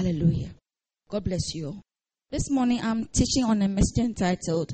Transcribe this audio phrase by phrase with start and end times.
[0.00, 0.48] Hallelujah.
[1.10, 1.82] God bless you.
[2.30, 4.72] This morning I'm teaching on a message entitled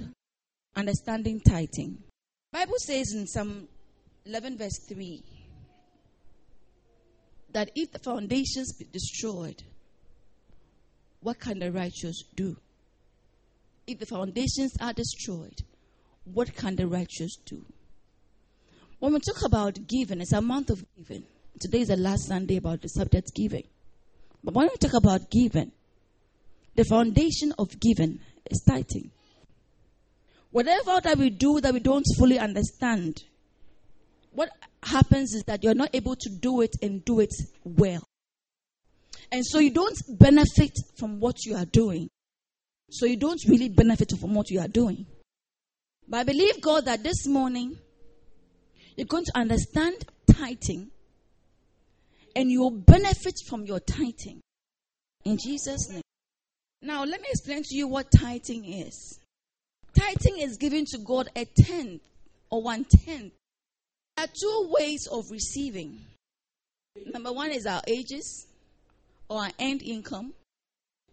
[0.76, 1.98] Understanding Tithing.
[2.52, 3.66] Bible says in Psalm
[4.24, 5.20] 11 verse 3
[7.50, 9.64] that if the foundations be destroyed,
[11.22, 12.56] what can the righteous do?
[13.88, 15.58] If the foundations are destroyed,
[16.22, 17.64] what can the righteous do?
[19.00, 21.24] When we talk about giving, it's a month of giving.
[21.58, 23.64] Today is the last Sunday about the subject giving.
[24.46, 25.72] But when we talk about giving,
[26.76, 29.10] the foundation of giving is tithing.
[30.52, 33.24] Whatever that we do that we don't fully understand,
[34.30, 34.50] what
[34.84, 38.04] happens is that you're not able to do it and do it well.
[39.32, 42.08] And so you don't benefit from what you are doing.
[42.92, 45.06] So you don't really benefit from what you are doing.
[46.08, 47.76] But I believe, God, that this morning
[48.96, 50.92] you're going to understand tithing
[52.36, 54.42] and you'll benefit from your tithing.
[55.24, 56.02] In Jesus' name.
[56.82, 59.18] Now, let me explain to you what tithing is.
[59.98, 62.02] Tithing is giving to God a tenth
[62.50, 63.32] or one tenth.
[64.16, 65.98] There are two ways of receiving.
[67.06, 68.46] Number one is our ages
[69.30, 70.34] or our end income.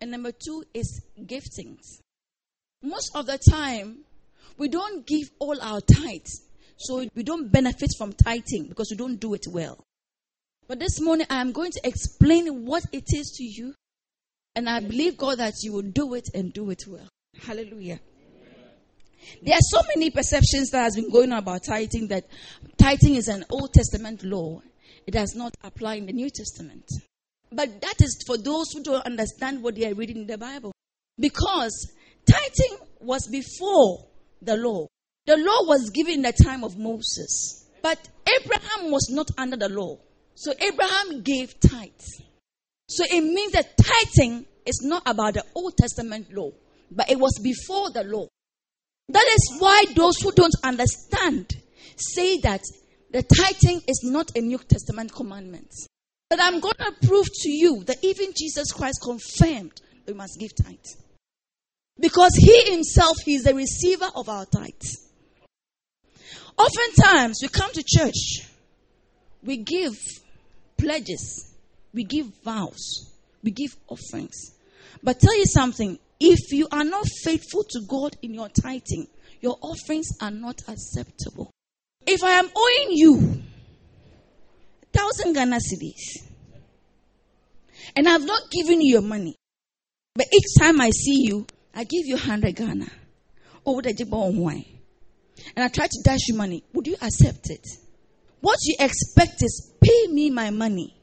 [0.01, 2.01] And number two is giftings.
[2.81, 3.99] Most of the time,
[4.57, 6.41] we don't give all our tithes.
[6.75, 9.79] So we don't benefit from tithing because we don't do it well.
[10.67, 13.73] But this morning, I am going to explain what it is to you.
[14.55, 17.07] And I believe, God, that you will do it and do it well.
[17.41, 17.99] Hallelujah.
[19.41, 22.25] There are so many perceptions that has been going on about tithing that
[22.77, 24.61] tithing is an Old Testament law.
[25.07, 26.85] It does not apply in the New Testament.
[27.51, 30.71] But that is for those who don't understand what they are reading in the Bible.
[31.19, 31.91] Because
[32.29, 34.07] tithing was before
[34.41, 34.87] the law.
[35.25, 37.67] The law was given in the time of Moses.
[37.81, 37.99] But
[38.39, 39.97] Abraham was not under the law.
[40.35, 42.21] So Abraham gave tithes.
[42.89, 46.51] So it means that tithing is not about the Old Testament law,
[46.91, 48.27] but it was before the law.
[49.09, 51.55] That is why those who don't understand
[51.97, 52.61] say that
[53.11, 55.71] the tithing is not a New Testament commandment.
[56.29, 60.55] But I'm going to prove to you that even Jesus Christ confirmed we must give
[60.55, 60.97] tithes.
[61.99, 65.09] Because he himself, he is the receiver of our tithes.
[66.57, 68.47] Oftentimes, we come to church,
[69.43, 69.93] we give
[70.83, 71.53] pledges,
[71.93, 73.11] we give vows,
[73.41, 74.51] we give offerings.
[75.01, 79.07] But tell you something if you are not faithful to God in your tithing,
[79.41, 81.51] your offerings are not acceptable.
[82.05, 83.41] If I am owing you
[84.83, 86.27] a thousand Ghana cedis
[87.95, 89.35] and I've not given you your money,
[90.15, 92.87] but each time I see you, I give you 100 Ghana.
[93.65, 93.91] Would I
[95.55, 96.63] And I try to dash you money.
[96.73, 97.65] Would you accept it?
[98.43, 100.93] What you expect is pay me my money.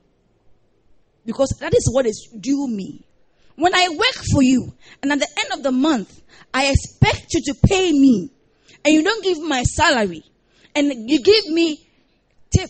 [1.24, 3.02] Because that is what is due me.
[3.56, 6.20] When I work for you, and at the end of the month,
[6.52, 8.30] I expect you to pay me,
[8.84, 10.22] and you don't give my salary,
[10.74, 11.88] and you give me
[12.54, 12.68] tip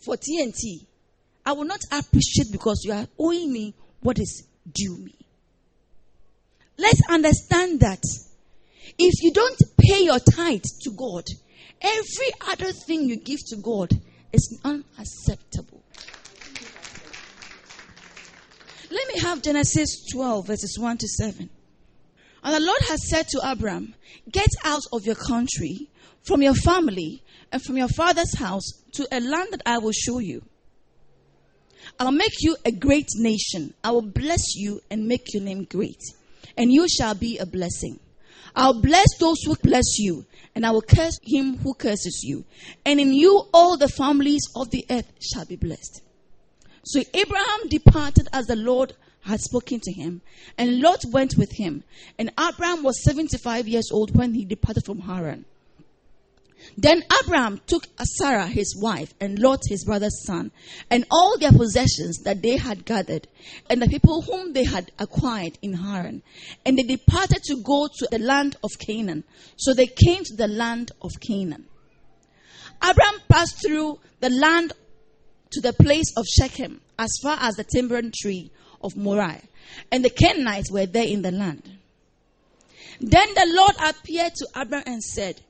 [0.00, 0.86] for TNT,
[1.44, 5.16] I will not appreciate because you are owing me what is due me.
[6.78, 8.02] Let's understand that
[8.98, 11.24] if you don't pay your tithe to God,
[11.80, 13.90] every other thing you give to God
[14.32, 15.82] is unacceptable.
[18.90, 21.50] Let me have Genesis 12, verses 1 to 7.
[22.44, 23.94] And the Lord has said to Abram,
[24.30, 25.90] Get out of your country,
[26.22, 27.22] from your family,
[27.52, 30.42] and from your father's house to a land that I will show you.
[31.98, 33.74] I'll make you a great nation.
[33.82, 36.00] I will bless you and make your name great
[36.58, 38.00] and you shall be a blessing.
[38.54, 42.44] I'll bless those who bless you, and I will curse him who curses you.
[42.84, 46.02] And in you all the families of the earth shall be blessed.
[46.84, 50.22] So Abraham departed as the Lord had spoken to him,
[50.56, 51.84] and Lot went with him.
[52.18, 55.44] And Abraham was 75 years old when he departed from Haran.
[56.76, 60.50] Then Abraham took Sarah his wife and Lot his brother's son
[60.90, 63.26] and all their possessions that they had gathered
[63.68, 66.22] and the people whom they had acquired in Haran
[66.64, 69.24] and they departed to go to the land of Canaan.
[69.56, 71.66] So they came to the land of Canaan.
[72.82, 74.72] Abraham passed through the land
[75.50, 78.50] to the place of Shechem as far as the terebinth tree
[78.82, 79.42] of Moreh
[79.90, 81.62] and the Canaanites were there in the land.
[83.00, 85.40] Then the Lord appeared to Abraham and said,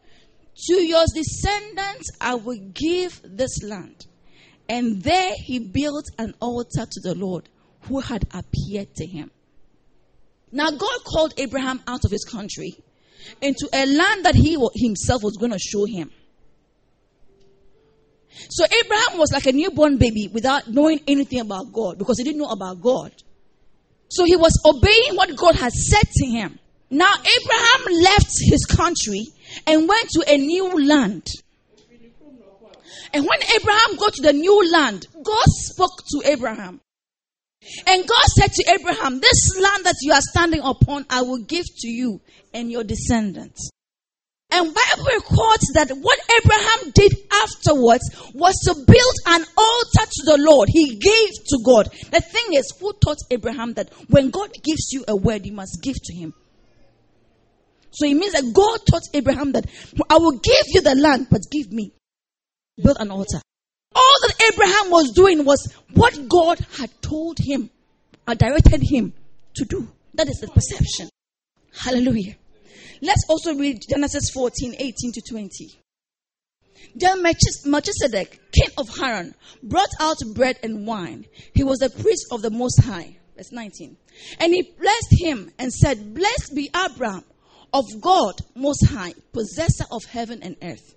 [0.66, 4.06] to your descendants I will give this land.
[4.69, 7.49] And there he built an altar to the Lord
[7.82, 9.31] who had appeared to him.
[10.52, 12.76] Now God called Abraham out of his country
[13.40, 16.10] into a land that he himself was going to show him.
[18.50, 22.38] So Abraham was like a newborn baby without knowing anything about God because he didn't
[22.38, 23.12] know about God.
[24.08, 26.58] So he was obeying what God had said to him.
[26.90, 29.26] Now Abraham left his country
[29.66, 31.26] and went to a new land.
[33.12, 36.80] And when Abraham got to the new land, God spoke to Abraham.
[37.86, 41.64] And God said to Abraham, This land that you are standing upon, I will give
[41.78, 42.20] to you
[42.54, 43.70] and your descendants.
[44.50, 50.38] And Bible records that what Abraham did afterwards was to build an altar to the
[50.40, 50.68] Lord.
[50.72, 51.88] He gave to God.
[52.10, 55.82] The thing is, who taught Abraham that when God gives you a word, you must
[55.82, 56.32] give to him?
[57.90, 59.67] So it means that God taught Abraham that
[60.11, 61.93] I will give you the land, but give me.
[62.82, 63.40] Build an altar.
[63.94, 67.70] All that Abraham was doing was what God had told him
[68.26, 69.12] or directed him
[69.56, 69.88] to do.
[70.14, 71.08] That is the perception.
[71.73, 72.37] Hallelujah.
[73.00, 75.49] Let's also read Genesis 14, 18 to 20.
[76.94, 81.26] Then Melchizedek, king of Haran, brought out bread and wine.
[81.55, 83.19] He was the priest of the Most High.
[83.37, 83.96] Verse 19.
[84.40, 87.25] And he blessed him and said, Blessed be Abraham
[87.72, 90.94] of God Most High, possessor of heaven and earth.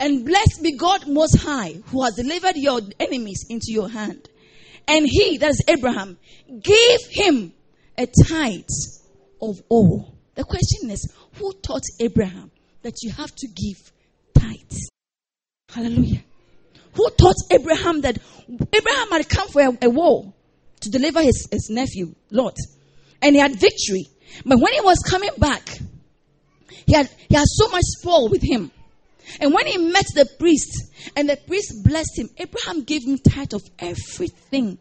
[0.00, 4.28] And blessed be God Most High, who has delivered your enemies into your hand.
[4.86, 6.18] And he, that is Abraham,
[6.62, 7.52] gave him
[7.96, 8.64] a tithe
[9.42, 10.14] of all.
[10.34, 12.50] The question is, who taught Abraham
[12.82, 13.92] that you have to give
[14.34, 14.88] tithes?
[15.68, 16.22] Hallelujah.
[16.94, 18.18] Who taught Abraham that
[18.72, 20.32] Abraham had come for a, a war
[20.80, 22.56] to deliver his, his nephew, Lot,
[23.20, 24.06] and he had victory.
[24.44, 25.78] But when he was coming back,
[26.86, 28.70] he had, he had so much spoil with him.
[29.40, 33.54] And when he met the priest, and the priest blessed him, Abraham gave him tithe
[33.54, 34.78] of everything.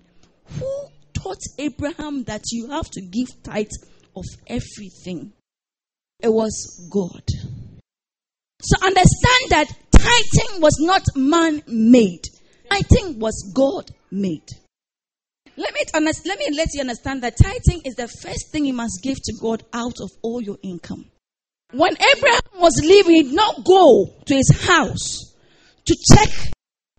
[0.60, 3.68] Who taught Abraham that you have to give tithe
[4.16, 5.34] of everything?
[6.20, 7.24] It was God.
[8.62, 12.24] So understand that tithing was not man made.
[12.70, 14.50] Tithing was God made.
[15.58, 19.02] Let me, let me let you understand that tithing is the first thing you must
[19.02, 21.06] give to God out of all your income.
[21.72, 25.34] When Abraham was leaving, he did not go to his house
[25.86, 26.30] to check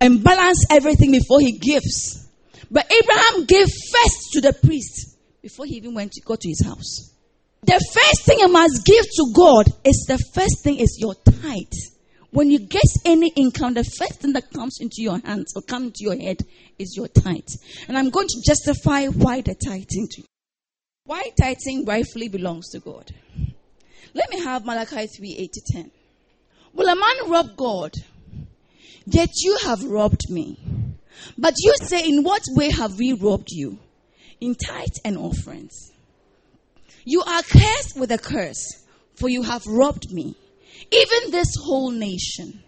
[0.00, 2.28] and balance everything before he gives.
[2.70, 6.64] But Abraham gave first to the priest before he even went to go to his
[6.66, 7.14] house.
[7.62, 11.64] The first thing you must give to God is the first thing is your tithe.
[12.30, 15.86] When you get any income, the first thing that comes into your hands or comes
[15.86, 16.42] into your head
[16.78, 17.48] is your tithe.
[17.88, 20.22] And I'm going to justify why the tithing to.
[21.04, 23.10] Why tithing rightfully belongs to God.
[24.12, 25.90] Let me have Malachi 3 8 to 10.
[26.74, 27.92] Will a man rob God?
[29.06, 30.58] Yet you have robbed me.
[31.38, 33.78] But you say, In what way have we robbed you?
[34.40, 35.92] In tithe and offerings.
[37.04, 38.84] You are cursed with a curse,
[39.14, 40.36] for you have robbed me,
[40.90, 42.62] even this whole nation.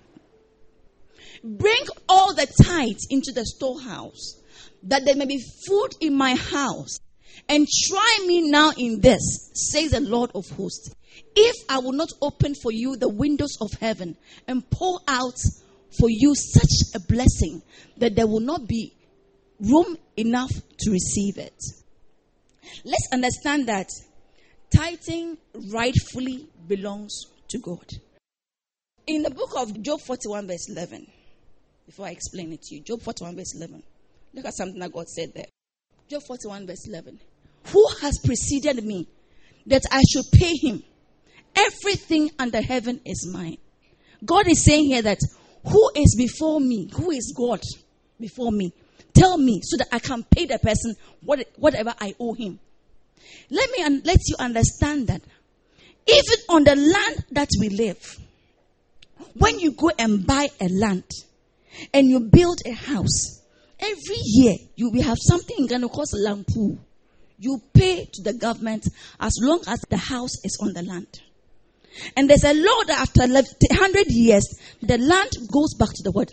[1.42, 4.40] Bring all the tithes into the storehouse,
[4.82, 6.98] that there may be food in my house.
[7.48, 10.94] And try me now in this, says the Lord of hosts.
[11.34, 14.16] If I will not open for you the windows of heaven
[14.46, 15.38] and pour out
[15.98, 17.62] for you such a blessing
[17.96, 18.94] that there will not be
[19.60, 21.58] room enough to receive it.
[22.84, 23.88] Let's understand that
[24.74, 25.38] tithing
[25.72, 27.86] rightfully belongs to God.
[29.06, 31.06] In the book of Job 41, verse 11,
[31.86, 33.82] before I explain it to you, Job 41, verse 11,
[34.34, 35.46] look at something that God said there.
[36.08, 37.18] Job 41, verse 11.
[37.66, 39.08] Who has preceded me
[39.66, 40.82] that I should pay him?
[41.56, 43.58] Everything under heaven is mine.
[44.24, 45.18] God is saying here that
[45.64, 46.90] who is before me?
[46.94, 47.60] Who is God
[48.18, 48.72] before me?
[49.12, 50.94] Tell me so that I can pay the person
[51.24, 52.60] what, whatever I owe him.
[53.50, 55.22] Let me un- let you understand that
[56.06, 58.18] even on the land that we live,
[59.34, 61.04] when you go and buy a land
[61.94, 63.42] and you build a house,
[63.78, 66.78] every year you will have something cost land pool.
[67.38, 68.86] You pay to the government
[69.18, 71.20] as long as the house is on the land.
[72.16, 74.44] And there's a law that after 100 years,
[74.82, 76.32] the land goes back to the what?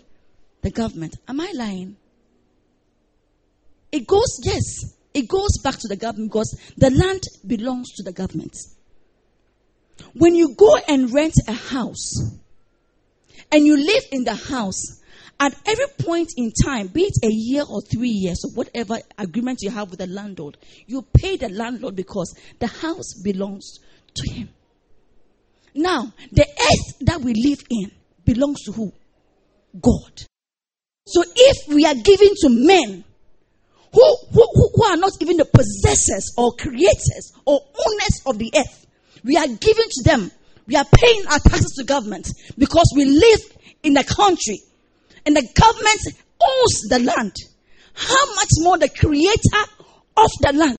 [0.62, 1.16] The government.
[1.26, 1.96] Am I lying?
[3.90, 4.94] It goes, yes.
[5.14, 8.54] It goes back to the government because the land belongs to the government.
[10.14, 12.12] When you go and rent a house
[13.50, 15.00] and you live in the house,
[15.40, 19.60] at every point in time, be it a year or three years or whatever agreement
[19.62, 23.78] you have with the landlord, you pay the landlord because the house belongs
[24.14, 24.48] to him.
[25.74, 27.92] Now, the earth that we live in
[28.24, 28.92] belongs to who?
[29.80, 30.22] God.
[31.06, 33.04] So if we are giving to men
[33.92, 38.86] who, who, who are not even the possessors or creators or owners of the earth.
[39.24, 40.30] We are giving to them.
[40.66, 43.40] We are paying our taxes to government because we live
[43.82, 44.60] in a country
[45.24, 46.00] and the government
[46.40, 47.34] owns the land.
[47.94, 49.64] How much more the creator
[50.16, 50.76] of the land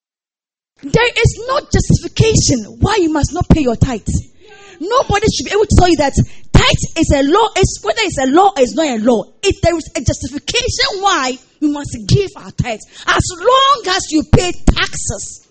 [0.81, 4.31] There is no justification why you must not pay your tithes.
[4.79, 6.13] Nobody should be able to tell you that
[6.53, 9.23] tithe is a law, is whether it's a law or it's not a law.
[9.43, 14.23] If there is a justification why we must give our tithes, as long as you
[14.23, 15.49] pay taxes,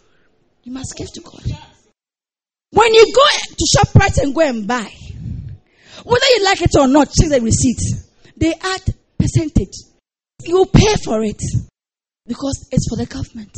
[0.65, 1.45] you must give to God.
[2.71, 3.23] When you go
[3.57, 4.93] to shop ShopRite and go and buy,
[6.05, 7.81] whether you like it or not, check the receipt.
[8.37, 8.83] They add
[9.19, 9.75] percentage.
[10.45, 11.41] You pay for it
[12.27, 13.55] because it's for the government.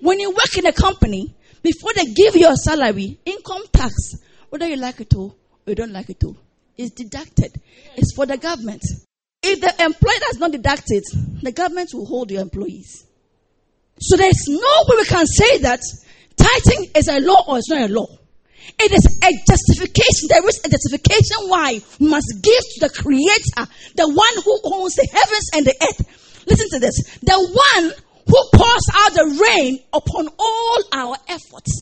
[0.00, 3.94] When you work in a company, before they give you a salary, income tax,
[4.50, 5.34] whether you like it or
[5.66, 6.22] you don't like it
[6.76, 7.60] is deducted.
[7.96, 8.82] It's for the government.
[9.42, 11.04] If the employer does not deduct it,
[11.42, 13.06] the government will hold your employees.
[14.00, 15.80] So there's no way we can say that
[16.36, 18.06] tithing is a law or it's not a law.
[18.78, 20.28] It is a justification.
[20.28, 24.94] There is a justification why we must give to the Creator, the one who owns
[24.94, 26.44] the heavens and the earth.
[26.46, 27.18] Listen to this.
[27.22, 27.92] The one
[28.26, 31.80] who pours out the rain upon all our efforts.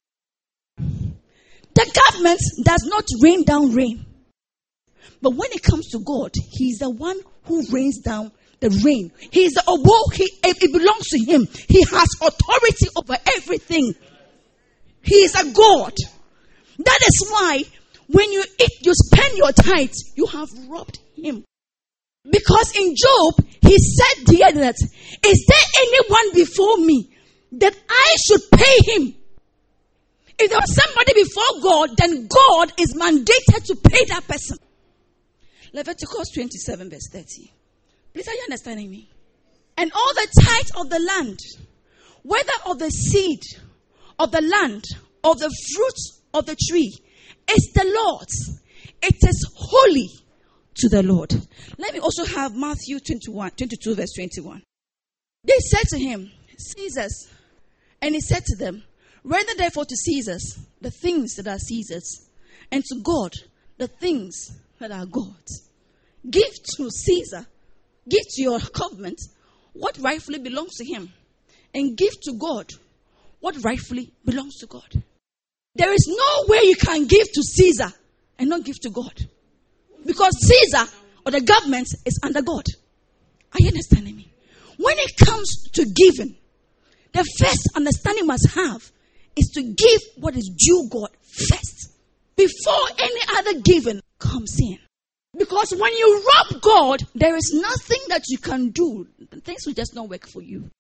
[0.77, 4.05] The government does not rain down rain.
[5.21, 8.31] But when it comes to God, He's the one who rains down
[8.61, 9.11] the rain.
[9.33, 10.15] He is the oboe.
[10.15, 11.49] He, it belongs to Him.
[11.69, 13.95] He has authority over everything.
[15.05, 15.95] He is a God.
[16.79, 17.63] That is why
[18.09, 21.45] when you eat, you spend your tithes, you have robbed Him.
[22.29, 24.77] Because in Job, he said here that,
[25.27, 27.11] is there anyone before me
[27.53, 29.15] that I should pay him?
[30.39, 34.59] If there was somebody before God, then God is mandated to pay that person.
[35.73, 37.53] Leviticus 27 verse 30.
[38.15, 39.11] Please are you understanding me?
[39.77, 41.39] And all the tithe of the land,
[42.23, 43.41] whether of the seed
[44.19, 44.85] of the land,
[45.23, 46.93] of the fruit of the tree,
[47.51, 48.61] is the Lord's.
[49.03, 50.09] It is holy
[50.77, 51.33] to the Lord.
[51.79, 54.63] Let me also have Matthew 21, 22 verse 21.
[55.45, 57.29] They said to him, Caesar's.
[58.01, 58.83] And he said to them,
[59.23, 62.29] Render therefore to Caesar's the things that are Caesar's,
[62.71, 63.33] and to God
[63.79, 65.71] the things that are God's.
[66.29, 67.47] Give to Caesar,
[68.09, 69.21] give to your government
[69.73, 71.13] what rightfully belongs to him,
[71.75, 72.71] and give to God
[73.45, 74.91] what rightfully belongs to God.
[75.75, 77.93] There is no way you can give to Caesar
[78.39, 79.13] and not give to God.
[80.07, 80.91] Because Caesar
[81.27, 82.65] or the government is under God.
[83.53, 84.33] Are you understanding me?
[84.79, 86.37] When it comes to giving,
[87.13, 88.91] the first understanding must have
[89.37, 91.93] is to give what is due God first
[92.37, 94.79] before any other giving comes in.
[95.37, 99.07] Because when you rob God, there is nothing that you can do.
[99.43, 100.71] Things will just not work for you.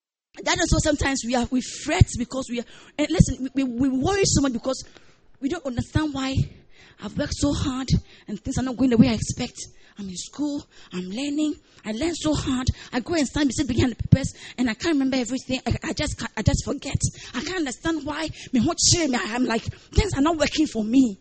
[0.43, 2.65] That is why sometimes we are we fret because we are.
[2.99, 4.85] And listen, we, we worry so much because
[5.41, 6.37] we don't understand why
[7.03, 7.89] I've worked so hard
[8.27, 9.59] and things are not going the way I expect.
[9.97, 12.67] I'm in school, I'm learning, I learn so hard.
[12.93, 15.61] I go and stand beside behind the papers and I can't remember everything.
[15.67, 16.99] I, I just I just forget.
[17.33, 19.19] I can't understand why me what share me.
[19.23, 21.19] I'm like things are not working for me.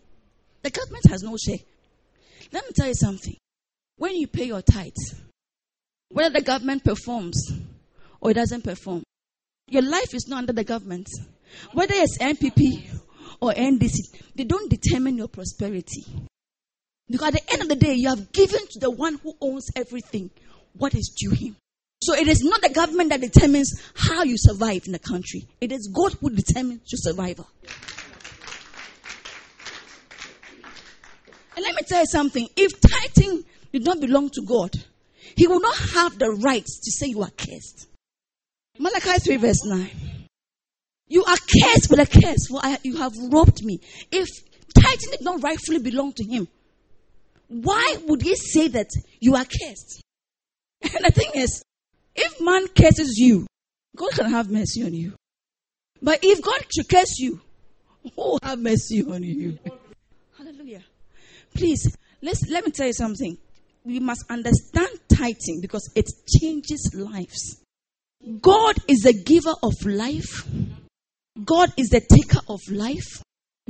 [0.62, 1.58] The government has no share.
[2.50, 3.36] Let me tell you something.
[3.96, 5.14] When you pay your tithes,
[6.10, 7.52] whether the government performs
[8.20, 9.03] or it doesn't perform,
[9.68, 11.08] your life is not under the government.
[11.72, 12.86] Whether it's NPP
[13.40, 13.96] or NDC,
[14.34, 16.04] they don't determine your prosperity.
[17.08, 19.68] Because at the end of the day, you have given to the one who owns
[19.76, 20.30] everything
[20.72, 21.56] what is due him.
[22.02, 25.46] So it is not the government that determines how you survive in the country.
[25.60, 27.48] It is God who determines your survival.
[31.56, 32.48] And let me tell you something.
[32.56, 34.70] If tithing did not belong to God,
[35.36, 37.86] He will not have the right to say you are cursed.
[38.78, 39.90] Malachi 3 verse 9.
[41.06, 43.78] You are cursed with a curse, for I, you have robbed me.
[44.10, 44.28] If
[44.74, 46.48] tithing did not rightfully belong to him,
[47.48, 48.88] why would he say that
[49.20, 50.02] you are cursed?
[50.82, 51.62] And the thing is,
[52.16, 53.46] if man curses you,
[53.96, 55.14] God can have mercy on you.
[56.02, 57.40] But if God should curse you,
[58.16, 59.58] who have mercy on you?
[60.38, 60.82] Hallelujah.
[61.54, 63.38] Please, let's, let me tell you something.
[63.84, 67.63] We must understand tithing because it changes lives.
[68.40, 70.46] God is the giver of life.
[71.44, 73.22] God is the taker of life.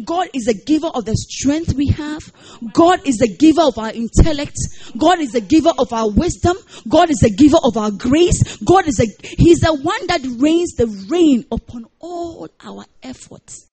[0.05, 2.33] God is the giver of the strength we have.
[2.73, 4.57] God is the giver of our intellect.
[4.99, 6.57] God is the giver of our wisdom.
[6.89, 8.59] God is the giver of our grace.
[8.59, 9.07] God is a,
[9.39, 13.69] He's the one that rains the rain upon all our efforts.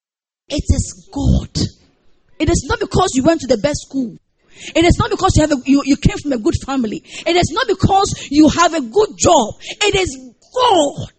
[0.48, 1.58] It is God.
[2.38, 4.16] It is not because you went to the best school.
[4.76, 7.02] It is not because you have a, you, you came from a good family.
[7.04, 9.56] It is not because you have a good job.
[9.82, 11.14] It is God.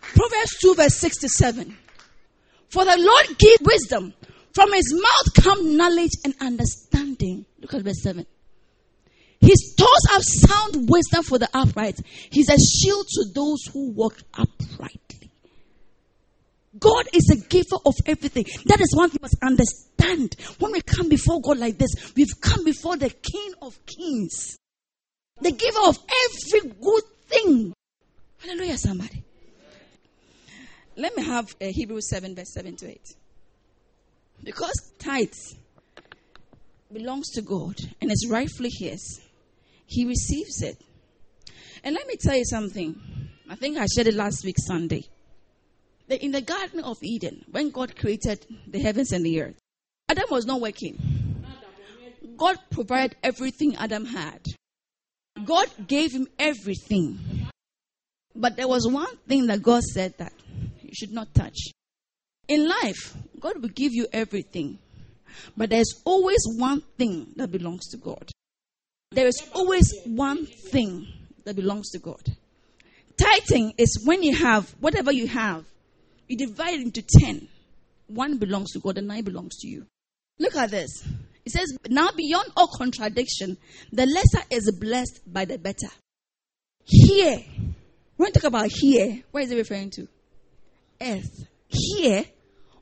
[0.00, 1.76] Proverbs 2 verse 6 to 7.
[2.68, 4.14] For the Lord give wisdom.
[4.54, 7.46] From his mouth come knowledge and understanding.
[7.60, 8.26] Look at verse 7.
[9.40, 11.98] He stores up sound wisdom for the upright.
[12.30, 15.30] He's a shield to those who walk uprightly.
[16.78, 18.44] God is a giver of everything.
[18.66, 20.34] That is one thing we must understand.
[20.58, 24.56] When we come before God like this, we've come before the King of Kings,
[25.40, 27.74] the giver of every good thing.
[28.38, 29.24] Hallelujah, somebody.
[30.96, 33.00] Let me have uh, Hebrews 7, verse 7 to 8.
[34.44, 35.56] Because tithes
[36.92, 39.20] belongs to God and is rightfully His,
[39.86, 40.76] He receives it.
[41.84, 42.96] And let me tell you something.
[43.48, 45.04] I think I shared it last week, Sunday.
[46.08, 49.58] That in the Garden of Eden, when God created the heavens and the earth,
[50.08, 51.44] Adam was not working.
[52.36, 54.40] God provided everything Adam had.
[55.44, 57.18] God gave him everything.
[58.34, 60.32] But there was one thing that God said that
[60.82, 61.58] you should not touch.
[62.46, 64.78] In life, God will give you everything.
[65.56, 68.30] But there's always one thing that belongs to God.
[69.10, 71.06] There is always one thing
[71.44, 72.22] that belongs to God.
[73.16, 75.64] Tithing is when you have whatever you have,
[76.28, 77.48] you divide into ten.
[78.06, 79.86] One belongs to God and nine belongs to you.
[80.38, 81.04] Look at this.
[81.44, 83.56] It says, Now beyond all contradiction,
[83.92, 85.88] the lesser is blessed by the better.
[86.84, 87.42] Here,
[88.18, 90.08] when we talk about here, what is it referring to?
[91.00, 91.46] Earth.
[91.68, 92.24] Here,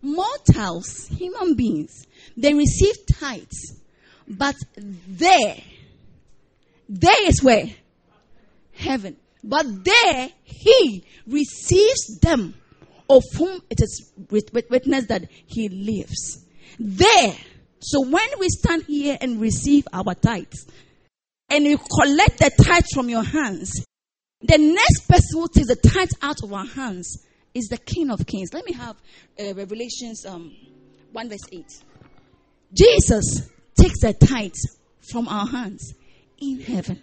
[0.01, 2.07] mortals, human beings,
[2.39, 3.83] they receive tithes.
[4.27, 5.59] But there,
[6.89, 7.67] there is where?
[8.73, 9.17] Heaven.
[9.45, 12.55] But there, he receives them
[13.09, 16.47] of whom it is witness that he lives.
[16.79, 17.37] There.
[17.81, 20.67] So when we stand here and receive our tithes,
[21.51, 23.71] and you collect the tithes from your hands,
[24.43, 27.25] the next person who takes the tithes out of our hands
[27.55, 28.53] is the King of Kings.
[28.53, 28.97] Let me have
[29.41, 30.55] uh, Revelations um,
[31.13, 31.65] 1 verse 8.
[32.75, 34.79] Jesus takes the tithes
[35.11, 35.95] from our hands
[36.39, 37.03] in heaven.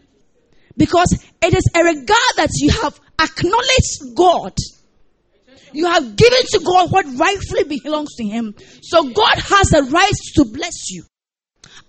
[0.77, 4.53] Because it is a regard that you have acknowledged God.
[5.71, 8.55] You have given to God what rightfully belongs to Him.
[8.81, 11.03] So God has the right to bless you.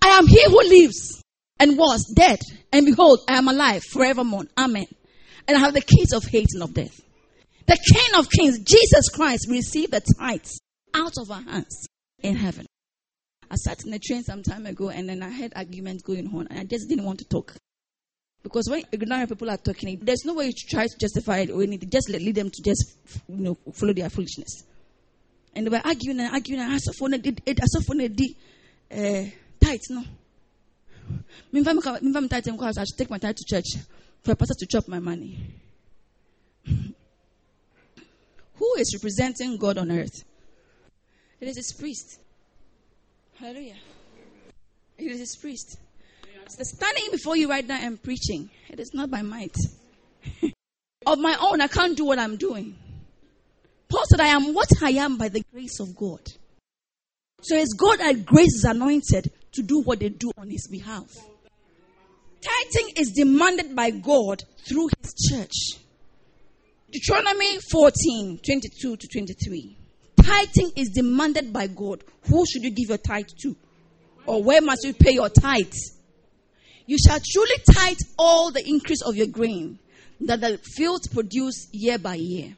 [0.01, 1.23] I am He who lives
[1.59, 2.39] and was dead.
[2.71, 4.45] And behold, I am alive forevermore.
[4.57, 4.87] Amen.
[5.47, 7.01] And I have the keys of Hades and of death.
[7.67, 10.59] The King of Kings, Jesus Christ, received the tithes
[10.93, 11.87] out of our hands
[12.21, 12.65] in heaven.
[13.49, 16.47] I sat in a train some time ago and then I heard arguments going on
[16.47, 17.55] and I just didn't want to talk.
[18.43, 21.63] Because when ignorant people are talking, there's no way to try to justify it or
[21.63, 21.89] anything.
[21.89, 22.95] Just lead them to just
[23.27, 24.63] you know follow their foolishness.
[25.55, 28.35] And they were arguing and arguing and asafone did it asafone did
[28.91, 29.29] uh
[29.63, 30.03] tithes no.
[31.53, 33.81] I should take my tithe to church
[34.25, 35.37] for a pastor to chop my money.
[36.65, 36.93] Who
[38.79, 40.23] is representing God on earth?
[41.39, 42.19] It is his priest.
[43.39, 43.75] Hallelujah.
[44.97, 45.77] It is his priest.
[46.47, 49.55] So standing before you right now and preaching, it is not by might.
[51.05, 52.75] of my own, I can't do what I'm doing.
[53.89, 56.21] Paul said, I am what I am by the grace of God.
[57.41, 61.05] So it's God that grace is anointed to do what they do on his behalf.
[62.45, 65.81] Tithing is demanded by God through his church.
[66.91, 69.77] Deuteronomy 14, 22 to 23.
[70.21, 72.03] Tithing is demanded by God.
[72.29, 73.55] Who should you give your tithe to?
[74.27, 75.97] Or where must you pay your tithes?
[76.85, 79.79] You shall truly tithe all the increase of your grain
[80.21, 82.55] that the fields produce year by year.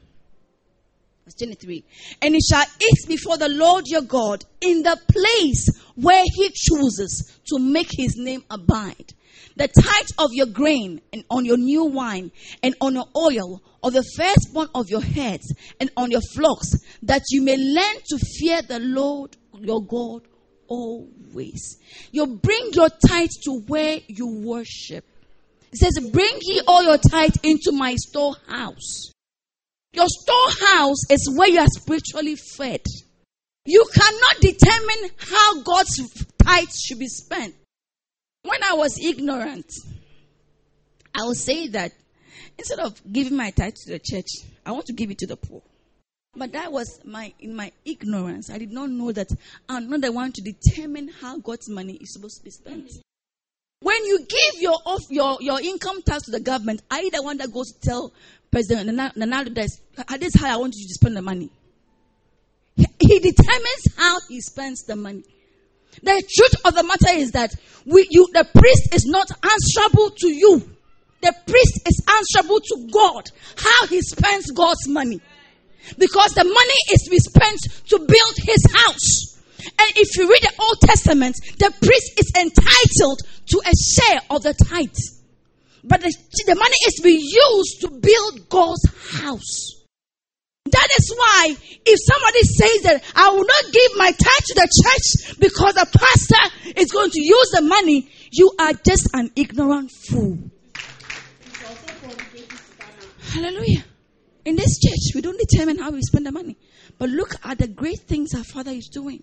[1.28, 1.84] Verse 23.
[2.22, 7.38] And you shall eat before the Lord your God in the place where he chooses
[7.48, 9.12] to make his name abide.
[9.56, 12.30] The tithe of your grain and on your new wine
[12.62, 17.24] and on your oil of the firstborn of your heads and on your flocks that
[17.28, 20.22] you may learn to fear the Lord your God
[20.66, 21.76] always.
[22.10, 25.04] You bring your tithe to where you worship.
[25.72, 29.12] It says, Bring ye all your tithe into my storehouse.
[29.98, 32.82] Your storehouse is where you are spiritually fed.
[33.64, 37.52] You cannot determine how God's tithe should be spent.
[38.44, 39.66] When I was ignorant,
[41.12, 41.90] I would say that
[42.56, 44.28] instead of giving my tithe to the church,
[44.64, 45.62] I want to give it to the poor.
[46.36, 48.50] But that was my in my ignorance.
[48.50, 49.30] I did not know that
[49.68, 52.88] I'm not the one to determine how God's money is supposed to be spent.
[53.80, 57.22] When you give your off your, your income tax to the government, are you the
[57.22, 58.12] one that goes to tell
[58.50, 61.50] President Nana that uh, this is how I want you to spend the money?
[62.74, 65.22] He, he determines how he spends the money.
[66.02, 67.54] The truth of the matter is that
[67.86, 70.62] we, you, the priest is not answerable to you.
[71.20, 73.24] The priest is answerable to God
[73.56, 75.20] how he spends God's money.
[75.98, 79.37] Because the money is to be spent to build his house.
[79.78, 84.42] And if you read the Old Testament, the priest is entitled to a share of
[84.42, 84.94] the tithe.
[85.84, 86.14] But the,
[86.46, 88.84] the money is to be used to build God's
[89.20, 89.78] house.
[90.70, 94.68] That is why if somebody says that I will not give my tithe to the
[94.68, 99.90] church because the pastor is going to use the money, you are just an ignorant
[99.90, 100.38] fool.
[103.32, 103.84] Hallelujah.
[104.44, 106.56] In this church, we don't determine how we spend the money.
[106.98, 109.22] But look at the great things our Father is doing.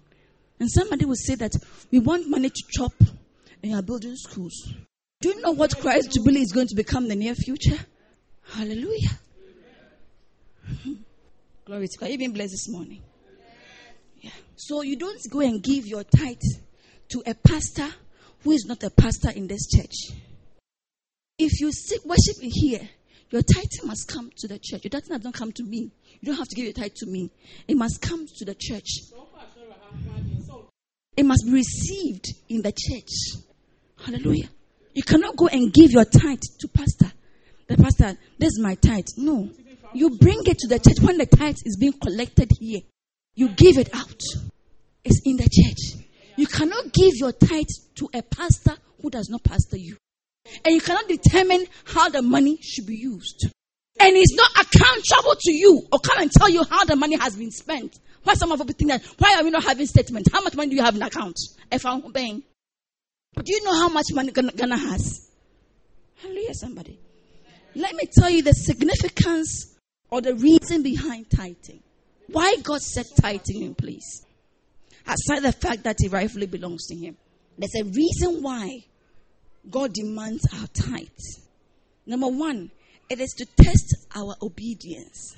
[0.59, 1.53] And somebody will say that
[1.91, 4.73] we want money to chop and you are building schools.
[5.21, 7.77] Do you know what Christ Jubilee is going to become in the near future?
[8.53, 9.19] Hallelujah.
[10.83, 10.93] Hmm.
[11.65, 12.09] Glory to God.
[12.09, 13.01] You've been blessed this morning.
[14.21, 14.31] Yeah.
[14.55, 16.37] So you don't go and give your tithe
[17.09, 17.87] to a pastor
[18.43, 20.15] who is not a pastor in this church.
[21.37, 22.87] If you seek worship in here,
[23.31, 24.83] your tithe must come to the church.
[24.83, 25.91] Your tithe doesn't come to me.
[26.21, 27.31] You don't have to give your tithe to me.
[27.67, 28.87] It must come to the church.
[31.17, 33.41] It must be received in the church.
[34.03, 34.49] Hallelujah.
[34.93, 37.11] You cannot go and give your tithe to pastor.
[37.67, 39.05] The pastor, this is my tithe.
[39.17, 39.49] No.
[39.93, 42.81] You bring it to the church when the tithe is being collected here.
[43.33, 44.21] You give it out.
[45.03, 46.03] It's in the church.
[46.37, 49.97] You cannot give your tithe to a pastor who does not pastor you.
[50.63, 53.47] And you cannot determine how the money should be used.
[53.99, 57.35] And it's not accountable to you or come and tell you how the money has
[57.35, 57.97] been spent.
[58.25, 59.05] Why some of you think that?
[59.19, 60.27] Why are we not having statement?
[60.33, 61.37] How much money do you have in account?
[61.71, 62.41] If I'm paying.
[63.35, 65.29] Do you know how much money Ghana has?
[66.15, 66.99] Hallelujah, somebody.
[67.75, 69.75] Let me tell you the significance
[70.09, 71.83] or the reason behind tithing.
[72.27, 74.25] Why God set tithing in place.
[75.05, 77.17] Aside the fact that it rightfully belongs to Him.
[77.59, 78.85] There's a reason why
[79.69, 81.41] God demands our tithes.
[82.07, 82.71] Number one,
[83.07, 85.35] it is to test our obedience.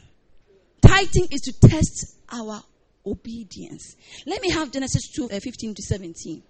[0.81, 2.61] Tithing is to test our
[3.07, 3.95] obedience.
[4.25, 6.43] Let me have Genesis 2 uh, 15 to 17.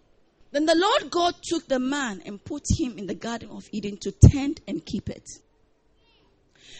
[0.52, 3.98] Then the Lord God took the man and put him in the Garden of Eden
[3.98, 5.28] to tend and keep it.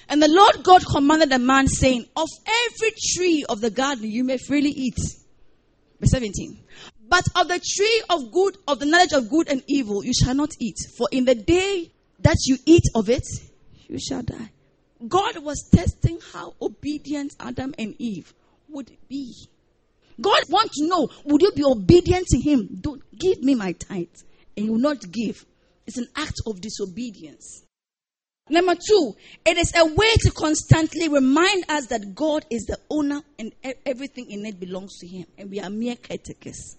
[0.10, 4.24] And the Lord God commanded the man, saying, Of every tree of the garden you
[4.24, 4.98] may freely eat.
[6.00, 6.64] Verse 17.
[7.10, 10.36] But of the tree of good, of the knowledge of good and evil, you shall
[10.36, 10.78] not eat.
[10.98, 13.24] For in the day that you eat of it,
[13.88, 14.52] you shall die.
[15.08, 18.34] God was testing how obedient Adam and Eve
[18.70, 19.34] would be.
[20.20, 22.70] God wants to know, would you be obedient to Him?
[22.82, 24.08] Don't give me my tithe.
[24.56, 25.46] And you will not give.
[25.86, 27.64] It's an act of disobedience.
[28.50, 29.14] Number two,
[29.46, 33.54] it is a way to constantly remind us that God is the owner and
[33.86, 35.26] everything in it belongs to Him.
[35.38, 36.78] And we are mere caretakers.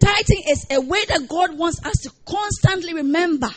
[0.00, 3.50] Tithing is a way that God wants us to constantly remember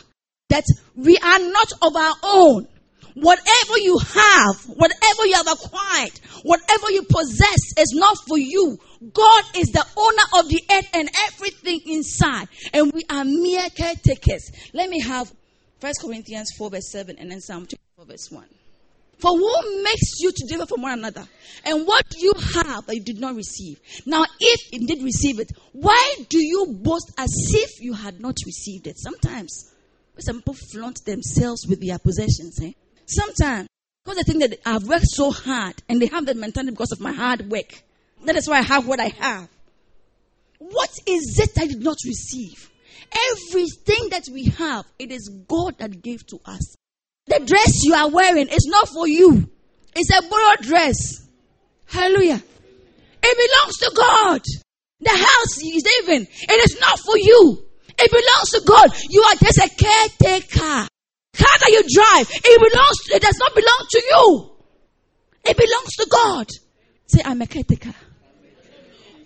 [0.50, 2.68] that we are not of our own.
[3.14, 8.78] Whatever you have, whatever you have acquired, whatever you possess is not for you.
[9.12, 12.48] God is the owner of the earth and everything inside.
[12.72, 14.50] And we are mere caretakers.
[14.72, 15.32] Let me have
[15.80, 18.44] 1 Corinthians 4 verse 7 and then Psalm 24 verse 1.
[19.18, 21.26] For who makes you to differ from one another?
[21.64, 23.78] And what you have that you did not receive?
[24.04, 28.36] Now, if you did receive it, why do you boast as if you had not
[28.44, 28.98] received it?
[28.98, 29.72] Sometimes,
[30.18, 32.60] some people flaunt themselves with their possessions.
[32.62, 32.72] Eh?
[33.06, 33.68] Sometimes,
[34.04, 37.00] because they think that I've worked so hard and they have that mentality because of
[37.00, 37.82] my hard work.
[38.24, 39.48] That is why I have what I have.
[40.58, 42.70] What is it I did not receive?
[43.32, 46.74] Everything that we have, it is God that gave to us.
[47.26, 49.50] The dress you are wearing is not for you.
[49.94, 50.96] It's a borrowed dress.
[51.86, 52.42] Hallelujah.
[53.22, 54.42] It belongs to God.
[55.00, 57.64] The house live in, it is not for you.
[57.98, 58.94] It belongs to God.
[59.10, 60.88] You are just a caretaker.
[61.36, 64.50] Car that you drive, it belongs, it does not belong to you.
[65.44, 66.46] It belongs to God.
[67.06, 67.94] Say, I'm a caretaker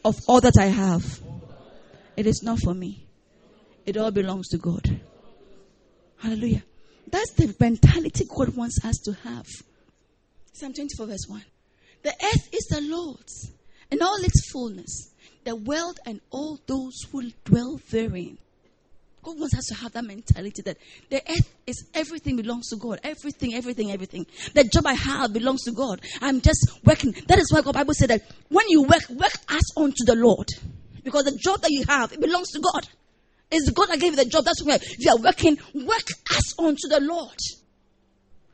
[0.05, 1.21] of all that I have.
[2.17, 3.07] It is not for me.
[3.87, 5.01] It all belongs to God.
[6.19, 6.65] Hallelujah.
[7.11, 9.47] That's the mentality God wants us to have.
[10.53, 11.45] Psalm 24, verse 1.
[12.03, 13.53] The earth is the Lord's,
[13.91, 15.13] and all its fullness,
[15.45, 18.39] the world and all those who dwell therein.
[19.29, 20.79] God wants us to have that mentality that
[21.11, 22.99] the earth is everything belongs to God.
[23.05, 24.25] Everything, everything, everything.
[24.55, 26.01] The job I have belongs to God.
[26.23, 27.15] I'm just working.
[27.27, 30.49] That is why God Bible said that when you work, work as unto the Lord.
[31.05, 32.89] Because the job that you have, it belongs to God.
[33.51, 34.47] It's God that gave you the job.
[34.47, 35.59] That's why you are working.
[35.75, 37.37] Work as unto the Lord.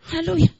[0.07, 0.51] Hallelujah.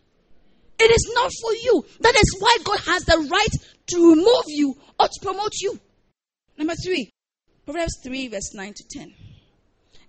[0.79, 1.85] It is not for you.
[2.01, 5.81] That is why God has the right to remove you or to promote you.
[6.57, 7.11] Number three,
[7.65, 9.15] Proverbs 3, verse 9 to 10.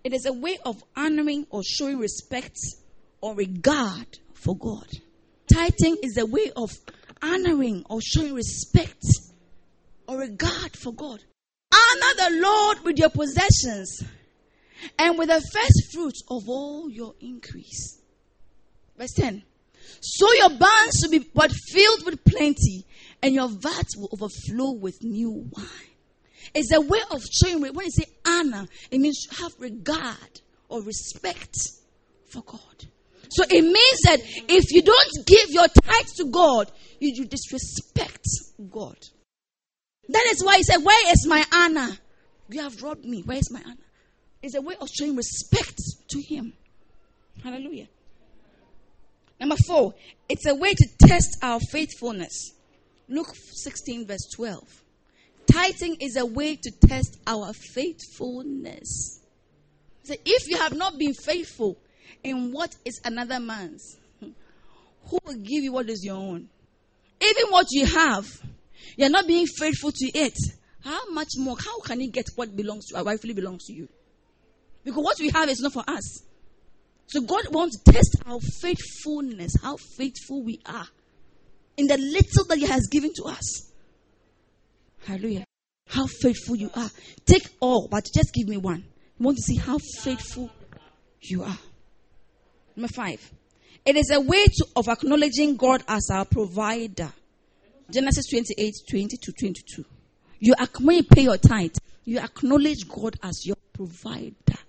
[0.05, 2.59] It is a way of honoring or showing respect
[3.21, 4.87] or regard for God.
[5.51, 6.69] Tithing is a way of
[7.23, 9.03] honoring or showing respect
[10.07, 11.23] or regard for God.
[11.73, 14.03] Honor the Lord with your possessions
[14.99, 17.99] and with the first fruits of all your increase.
[18.99, 19.41] Verse 10.
[20.01, 22.85] So your barns will be but filled with plenty,
[23.23, 25.94] and your vats will overflow with new wine.
[26.53, 31.55] It's a way of showing when you say honor, it means have regard or respect
[32.31, 32.85] for God.
[33.29, 38.25] So it means that if you don't give your tithes to God, you, you disrespect
[38.69, 38.97] God.
[40.09, 41.97] That is why he said, Where is my honor?
[42.49, 43.21] You have robbed me.
[43.23, 43.77] Where is my honor?
[44.41, 45.79] It's a way of showing respect
[46.09, 46.53] to Him.
[47.43, 47.87] Hallelujah.
[49.39, 49.95] Number four,
[50.29, 52.51] it's a way to test our faithfulness.
[53.09, 54.83] Luke 16, verse 12.
[55.55, 59.21] Tithing is a way to test our faithfulness.
[60.03, 61.77] So if you have not been faithful
[62.23, 66.49] in what is another man's, who will give you what is your own?
[67.21, 68.27] Even what you have,
[68.97, 70.37] you're not being faithful to it.
[70.83, 71.55] How much more?
[71.57, 73.87] How can you get what belongs to, uh, rightfully belongs to you?
[74.83, 76.21] Because what we have is not for us.
[77.07, 80.87] So God wants to test our faithfulness, how faithful we are
[81.77, 83.71] in the little that He has given to us.
[85.05, 85.45] Hallelujah.
[85.87, 86.89] How faithful you are.
[87.25, 88.83] Take all, but just give me one.
[89.19, 90.49] I want to see how faithful
[91.21, 91.57] you are.
[92.75, 93.19] Number five.
[93.85, 97.13] It is a way to, of acknowledging God as our provider.
[97.91, 99.85] Genesis 28 20 to 22.
[100.39, 104.59] You, when you pay your tithe, you acknowledge God as your provider.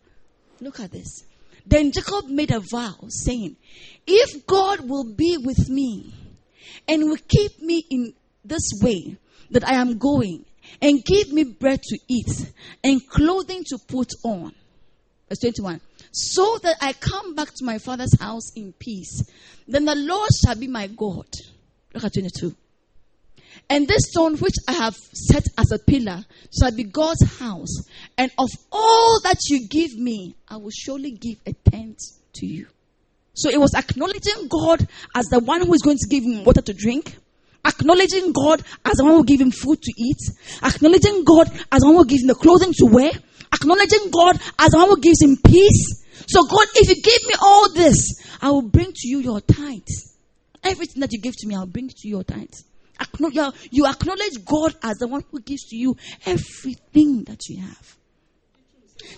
[0.60, 1.24] Look at this.
[1.66, 3.56] Then Jacob made a vow, saying,
[4.06, 6.14] If God will be with me
[6.86, 8.12] and will keep me in
[8.44, 9.16] this way
[9.50, 10.44] that I am going,
[10.80, 14.52] and give me bread to eat and clothing to put on.
[15.28, 15.80] Verse 21.
[16.12, 19.22] So that I come back to my father's house in peace,
[19.66, 21.26] then the Lord shall be my God.
[21.94, 22.54] Look at 22.
[23.68, 26.24] And this stone which I have set as a pillar
[26.58, 27.88] shall be God's house.
[28.16, 31.98] And of all that you give me, I will surely give a tenth
[32.34, 32.66] to you.
[33.34, 36.62] So it was acknowledging God as the one who is going to give him water
[36.62, 37.16] to drink,
[37.66, 40.18] acknowledging God as the one who give him food to eat,
[40.62, 43.10] acknowledging God as the one who will give him the clothing to wear,
[43.52, 46.04] acknowledging God as the one who gives him peace.
[46.28, 50.16] So God, if you give me all this, I will bring to you your tithes.
[50.62, 52.64] Everything that you give to me, I'll bring to you your tithes.
[53.70, 57.96] You acknowledge God as the one who gives to you everything that you have.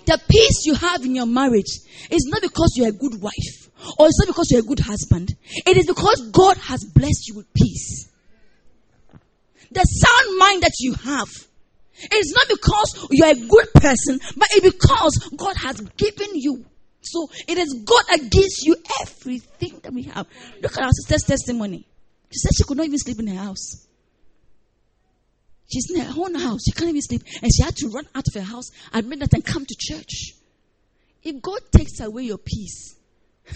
[0.04, 1.78] The peace you have in your marriage
[2.10, 5.34] is not because you're a good wife or it's not because you're a good husband.
[5.64, 8.07] It is because God has blessed you with peace.
[9.70, 11.28] The sound mind that you have
[12.12, 16.64] is not because you're a good person, but it's because God has given you.
[17.02, 20.26] So it is God gives you everything that we have.
[20.60, 21.86] Look at our sister's testimony.
[22.30, 23.86] She said she could not even sleep in her house.
[25.72, 26.60] She's in her own house.
[26.64, 27.22] She can't even sleep.
[27.42, 30.34] And she had to run out of her house at midnight and come to church.
[31.22, 32.96] If God takes away your peace,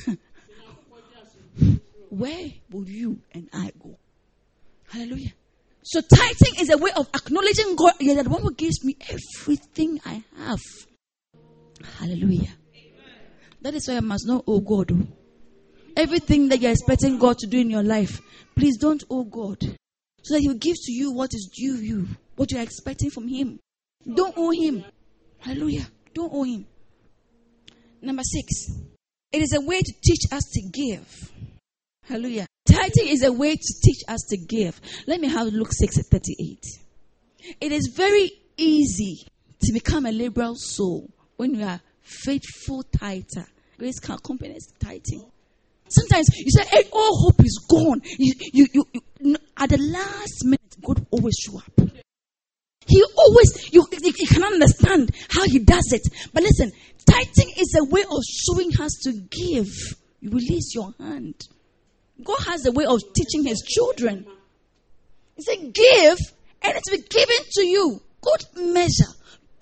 [2.11, 3.96] where will you and I go?
[4.90, 5.33] Hallelujah.
[5.85, 7.95] So tithing is a way of acknowledging God.
[8.01, 10.61] You're the one who gives me everything I have.
[11.99, 12.55] Hallelujah.
[13.62, 14.92] That is why I must not owe God.
[14.92, 15.07] Oh.
[15.97, 18.21] Everything that you're expecting God to do in your life,
[18.55, 19.59] Please don't owe God.
[20.23, 23.11] So that He will give to you what is due you, what you are expecting
[23.11, 23.59] from Him.
[24.14, 24.85] Don't owe Him.
[25.38, 25.87] Hallelujah.
[26.14, 26.66] Don't owe Him.
[28.01, 28.71] Number six,
[29.33, 31.33] it is a way to teach us to give.
[32.05, 32.47] Hallelujah.
[32.66, 34.81] Tithing is a way to teach us to give.
[35.07, 36.64] Let me have Luke 6 at 38.
[37.61, 39.27] It is very easy
[39.62, 43.46] to become a liberal soul when you are faithful tither.
[43.79, 45.25] Grace accompanies tithing.
[45.88, 48.01] Sometimes you say, hey, all hope is gone.
[48.18, 48.85] You, you, you,
[49.20, 51.90] you, at the last minute, God always show up.
[52.87, 56.03] He always, you, you, you can understand how he does it.
[56.33, 56.72] But listen,
[57.11, 59.68] tithing is a way of showing us to give.
[60.20, 61.35] You release your hand.
[62.24, 64.26] God has a way of teaching his children.
[65.37, 66.18] He said, give
[66.62, 68.02] and it will be given to you.
[68.20, 69.12] Good measure,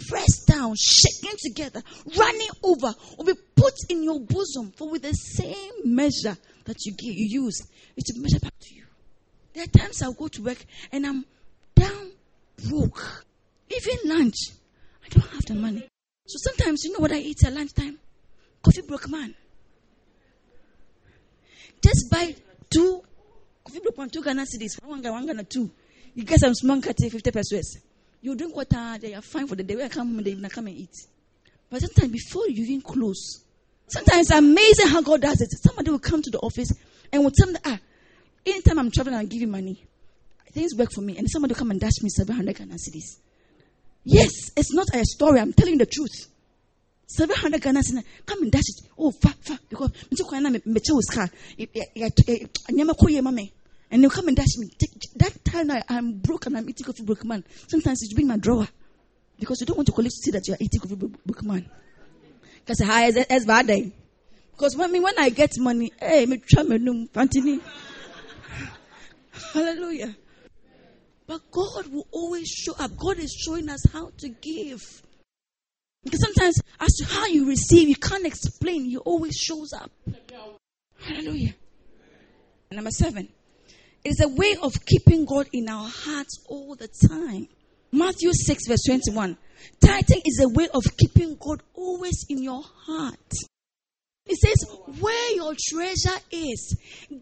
[0.09, 1.83] pressed down, shaken together,
[2.17, 4.73] running over, will be put in your bosom.
[4.77, 8.75] For with the same measure that you give, you use, it will measure back to
[8.75, 8.85] you.
[9.55, 11.25] There are times I'll go to work and I'm
[11.75, 12.13] down
[12.69, 13.25] broke.
[13.75, 14.37] Even lunch,
[15.05, 15.89] I don't have the money.
[16.27, 17.99] So sometimes, you know what I eat at lunchtime?
[18.63, 19.35] Kofi Brokeman.
[21.83, 22.35] Just buy
[22.71, 23.03] two
[23.79, 24.45] broke man, two Ghana
[24.85, 25.71] one Ghana, one Ghana, two.
[26.15, 27.79] You get some small cut, 50 pesewas.
[28.21, 29.77] You drink water, they are fine for the day.
[29.77, 30.95] When I come home, they even come and eat.
[31.71, 33.45] But sometimes before you even close,
[33.87, 35.49] sometimes it's amazing how God does it.
[35.63, 36.73] Somebody will come to the office
[37.13, 37.79] and will tell me, ah,
[38.45, 39.85] anytime I'm traveling, I'll give you money.
[40.53, 41.17] Things work for me.
[41.17, 43.19] And somebody will come and dash me 700 Ghana cedis.
[44.03, 45.39] Yes, it's not a story.
[45.39, 46.27] I'm telling the truth.
[47.11, 48.05] 700 Ghana cedis.
[48.25, 48.87] Come and dash it.
[48.97, 49.59] Oh, fa, fa.
[49.69, 51.29] Because me too kwana me chew car.
[51.59, 53.51] Eh, eh, eh, Nyama koye mame.
[53.91, 54.69] And they'll come and dash me.
[54.79, 57.43] Take, that time I, I'm broke and I'm eating Kofi Brokeman.
[57.67, 58.69] Sometimes it's bring my drawer.
[59.39, 60.97] Because you don't want to collect to see that you are eating Kofi
[61.27, 61.69] Brokeman.
[62.61, 63.91] Because hi, it's bad day.
[64.53, 67.61] Because when, when I get money, hey, me try me num, Fantini.
[69.53, 70.15] Hallelujah.
[71.27, 72.97] But God will always show up.
[72.97, 75.03] God is showing us how to give.
[76.05, 78.85] Because sometimes, as to how you receive, you can't explain.
[78.85, 79.91] He always shows up.
[80.99, 81.55] Hallelujah.
[82.71, 83.29] Number seven.
[84.03, 87.49] It is a way of keeping God in our hearts all the time.
[87.93, 89.37] Matthew 6, verse 21.
[89.85, 93.33] Tithing is a way of keeping God always in your heart.
[94.25, 94.65] It says,
[95.01, 96.77] Where your treasure is,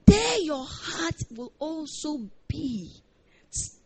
[0.07, 2.91] there your heart will also be.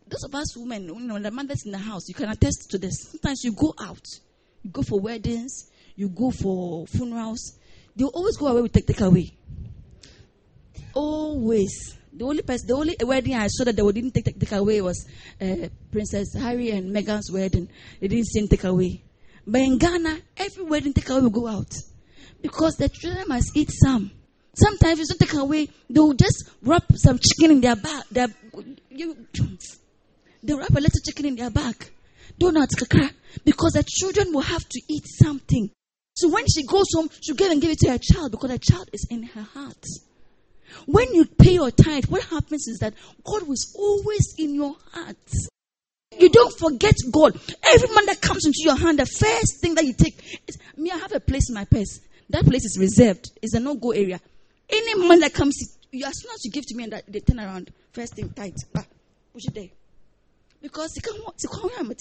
[0.09, 2.79] Those of us women, you know, the mothers in the house, you can attest to
[2.79, 3.13] this.
[3.13, 4.05] Sometimes you go out,
[4.63, 7.59] you go for weddings, you go for funerals.
[7.95, 9.37] They always go away with take, take away.
[10.95, 11.99] Always.
[12.13, 15.09] The only person, the only wedding I saw that they didn't take, take, away was
[15.41, 17.69] uh, Princess Harry and Meghan's wedding.
[18.01, 19.03] They didn't send take away.
[19.47, 21.73] But in Ghana, every wedding take away will go out
[22.43, 24.11] because the children must eat some.
[24.55, 28.05] Sometimes you don't take away, they will just wrap some chicken in their bag.
[28.11, 28.27] They
[30.55, 31.91] wrap a little chicken in their bag.
[32.39, 33.11] Donuts, kakra.
[33.45, 35.71] Because the children will have to eat something.
[36.15, 38.59] So when she goes home, she'll give and give it to her child because the
[38.59, 39.85] child is in her heart.
[40.87, 45.17] When you pay your tithe, what happens is that God was always in your heart.
[46.19, 47.39] You don't forget God.
[47.65, 50.91] Every money that comes into your hand, the first thing that you take is me.
[50.91, 52.01] I have a place in my purse.
[52.29, 53.31] That place is reserved.
[53.43, 54.21] It's a no-go area.
[54.69, 55.57] Any money that comes,
[55.91, 58.31] you as soon as you give to me and that they turn around, first thing
[58.31, 58.85] tithe, bah,
[59.33, 59.69] push it there.
[60.63, 61.97] Because want to call me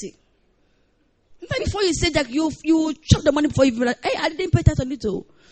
[1.65, 4.51] before you say that you you chop the money before you like, hey, I didn't
[4.51, 5.01] pay that on it.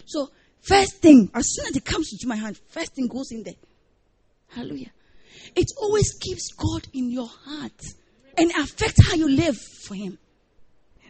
[0.06, 0.30] So
[0.62, 3.56] first thing, as soon as it comes into my hand, first thing goes in there.
[4.50, 4.92] Hallelujah.
[5.56, 7.82] It always keeps God in your heart
[8.38, 10.18] and affects how you live for Him.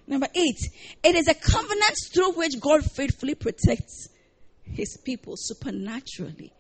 [0.07, 0.57] Number eight,
[1.03, 4.09] it is a covenant through which God faithfully protects
[4.63, 6.51] his people supernaturally.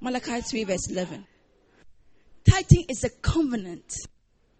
[0.00, 1.26] Malachi 3, verse 11.
[2.48, 3.92] Tithing is a covenant,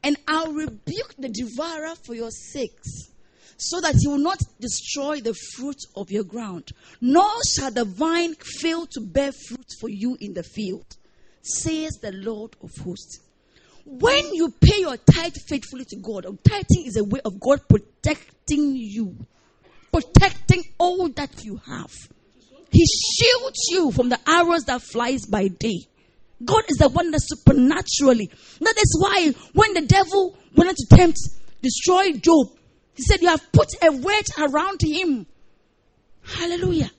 [0.06, 3.10] and I'll rebuke the devourer for your sakes,
[3.56, 8.36] so that he will not destroy the fruit of your ground, nor shall the vine
[8.60, 10.86] fail to bear fruit for you in the field,
[11.42, 13.18] says the Lord of hosts.
[13.84, 18.76] When you pay your tithe faithfully to God, tithing is a way of God protecting
[18.76, 19.16] you,
[19.92, 21.90] protecting all that you have.
[22.70, 25.88] He shields you from the arrows that flies by day.
[26.44, 28.30] God is the one that supernaturally.
[28.60, 31.18] That is why when the devil wanted to tempt,
[31.62, 32.48] destroy Job,
[32.94, 35.26] he said, You have put a wedge around him.
[36.22, 36.90] Hallelujah.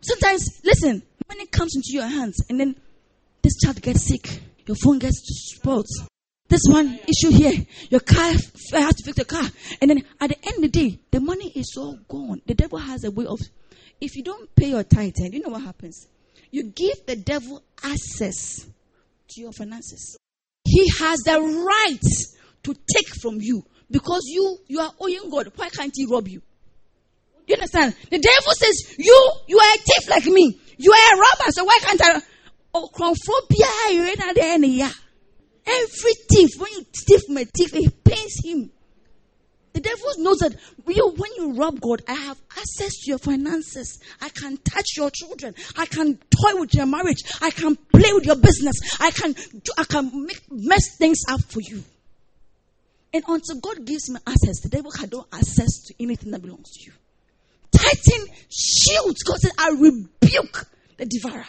[0.00, 2.76] Sometimes, listen, when it comes into your hands and then
[3.42, 5.20] this child gets sick, your phone gets
[5.54, 5.86] spoiled.
[6.48, 8.32] This one issue here, your car,
[8.72, 9.44] I to fix the car.
[9.80, 12.40] And then at the end of the day, the money is all gone.
[12.46, 13.40] The devil has a way of,
[14.00, 16.06] if you don't pay your tithe, you know what happens?
[16.50, 18.66] You give the devil access
[19.28, 20.16] to your finances.
[20.64, 22.00] He has the right
[22.64, 25.52] to take from you because you you are owing God.
[25.56, 26.40] Why can't he rob you?
[26.40, 26.44] Do
[27.46, 27.94] you understand?
[28.10, 30.58] The devil says, You you are a thief like me.
[30.78, 32.20] You are a robber, so why can't I
[32.74, 32.88] oh,
[34.28, 34.42] at the
[35.66, 36.84] Every thief, when you
[37.26, 38.70] from a thief, it pains him.
[39.76, 40.56] The devil knows that
[40.88, 44.00] you, when you rob God, I have access to your finances.
[44.22, 45.54] I can touch your children.
[45.76, 47.22] I can toy with your marriage.
[47.42, 48.76] I can play with your business.
[48.98, 51.84] I can, do, I can make, mess things up for you.
[53.12, 56.72] And until God gives me access, the devil has no access to anything that belongs
[56.72, 56.92] to you.
[57.70, 59.22] Tithing shields.
[59.24, 61.48] God said, I rebuke the devourer.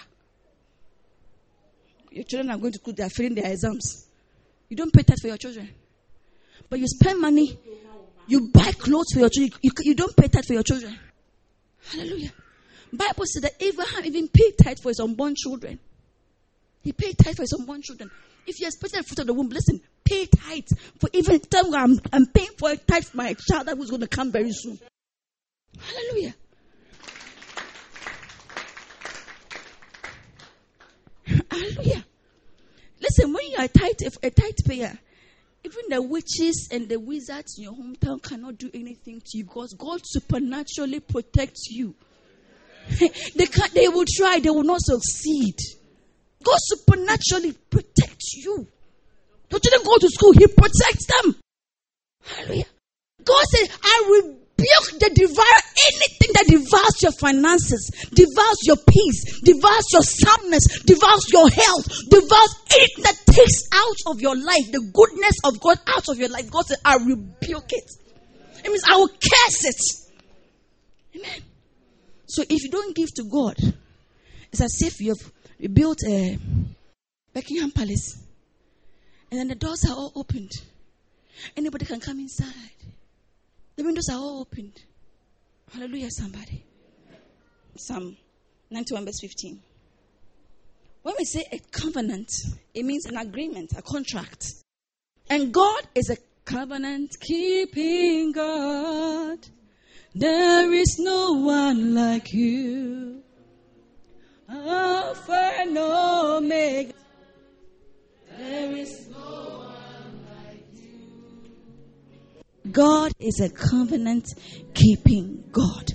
[2.11, 4.05] Your children are going to school, they are failing their exams.
[4.67, 5.69] You don't pay tax for your children.
[6.69, 7.57] But you spend money,
[8.27, 9.59] you buy clothes for your children.
[9.61, 10.97] You, you don't pay tax for your children.
[11.91, 12.31] Hallelujah.
[12.91, 15.79] Bible says that Abraham even paid tithe for his unborn children.
[16.83, 18.09] He paid tithe for his unborn children.
[18.45, 20.67] If you expect the fruit of the womb, listen, pay tithe
[20.99, 24.01] for even time I'm, I'm paying for a tithe for my child that was going
[24.01, 24.79] to come very soon.
[25.77, 26.35] Hallelujah.
[31.51, 32.05] Hallelujah.
[33.01, 34.97] Listen, when you are a tithe, a tithe payer,
[35.63, 39.73] even the witches and the wizards in your hometown cannot do anything to you because
[39.73, 41.95] God supernaturally protects you.
[43.35, 45.55] they can they will try, they will not succeed.
[46.43, 48.67] God supernaturally protects you.
[49.49, 51.35] Your children go to school, He protects them.
[52.23, 52.65] Hallelujah.
[53.23, 55.61] God said, I rebuke the devourer,
[55.93, 62.53] anything that devours your finances, devours your peace, devours your soundness, devours your health, devours
[62.73, 66.49] anything that takes out of your life, the goodness of God out of your life.
[66.49, 67.91] God said, I rebuke it.
[68.63, 69.81] It means I will curse it.
[71.15, 71.41] Amen.
[72.25, 73.55] So if you don't give to God,
[74.51, 76.37] it's as if you have built a
[77.33, 78.17] Buckingham Palace
[79.29, 80.51] and then the doors are all opened.
[81.55, 82.71] Anybody can come inside.
[83.77, 84.81] The windows are all opened.
[85.71, 86.65] Hallelujah, somebody.
[87.77, 88.17] Psalm
[88.71, 89.59] 91, verse 15.
[91.03, 92.31] When we say a covenant,
[92.73, 94.45] it means an agreement, a contract.
[95.29, 99.47] And God is a covenant keeping God.
[100.15, 103.21] There is no one like you.
[104.49, 106.93] Alpha and Omega.
[108.39, 109.07] There is
[112.71, 114.27] God is a covenant
[114.73, 115.91] keeping God.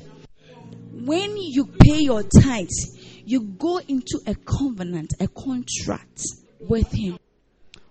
[0.92, 6.22] When you pay your tithes, you go into a covenant, a contract
[6.60, 7.18] with Him.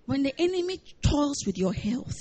[0.06, 2.18] When the enemy toils with your health,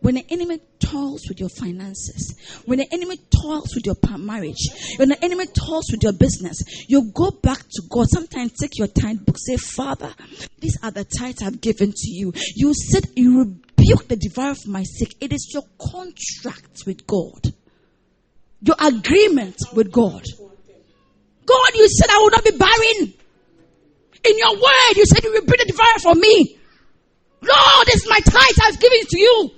[0.00, 2.34] when the enemy toils with your finances,
[2.66, 7.10] when the enemy toils with your marriage, when the enemy toils with your business, you
[7.12, 8.06] go back to God.
[8.08, 10.14] Sometimes take your tithe book, say, Father,
[10.60, 12.32] these are the tithes I've given to you.
[12.54, 15.16] You said you rebuke the devourer for my sake.
[15.20, 17.52] It is your contract with God,
[18.62, 20.22] your agreement with God.
[21.44, 23.14] God, you said I will not be barren.
[24.24, 26.58] In your word, you said you will bring the devourer for me.
[27.40, 29.50] Lord, this is my tithe I've given to you.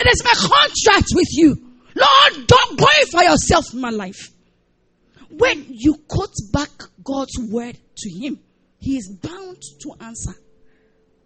[0.00, 1.56] It is my contract with you.
[1.94, 4.30] Lord, don't glorify yourself in my life.
[5.30, 6.70] When you quote back
[7.02, 8.38] God's word to him,
[8.78, 10.34] he is bound to answer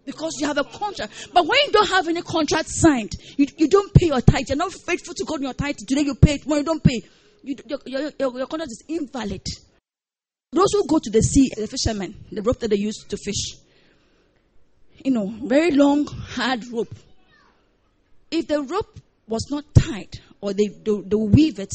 [0.05, 1.29] because you have a contract.
[1.33, 4.45] But when you don't have any contract signed, you, you don't pay your tithe.
[4.47, 5.77] You're not faithful to God in your tithe.
[5.87, 7.01] Today you pay, it, tomorrow you don't pay.
[7.43, 9.45] You, your, your, your contract is invalid.
[10.51, 13.57] Those who go to the sea, the fishermen, the rope that they use to fish,
[15.05, 16.93] you know, very long, hard rope.
[18.31, 21.73] If the rope was not tied, or they, they, they weave it,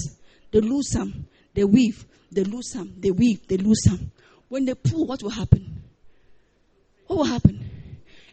[0.53, 4.11] they lose some, they weave, they lose some, they weave, they lose some.
[4.49, 5.83] When they pull, what will happen?
[7.07, 7.71] What will happen?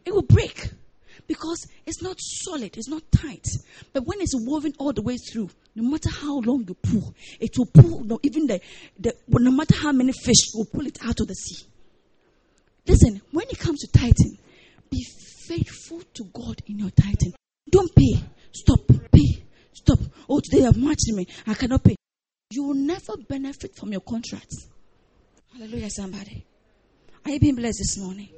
[0.05, 0.69] it will break
[1.28, 3.45] because it's not solid, it's not tight.
[3.93, 7.57] But when it's woven all the way through, no matter how long you pull, it
[7.57, 8.03] will pull.
[8.03, 8.59] No, even the,
[8.99, 11.65] the no matter how many fish will pull it out of the sea.
[12.86, 14.38] Listen, when it comes to tithing,
[14.89, 15.05] be
[15.47, 17.34] faithful to God in your tithing.
[17.69, 18.24] Don't pay.
[18.51, 18.80] Stop.
[19.11, 19.43] Pay.
[19.74, 19.99] Stop.
[20.62, 21.26] Today you've matched me.
[21.47, 21.95] I cannot pay.
[22.51, 24.68] You will never benefit from your contracts.
[25.53, 26.45] Hallelujah, somebody.
[27.26, 28.30] Are you being blessed this morning?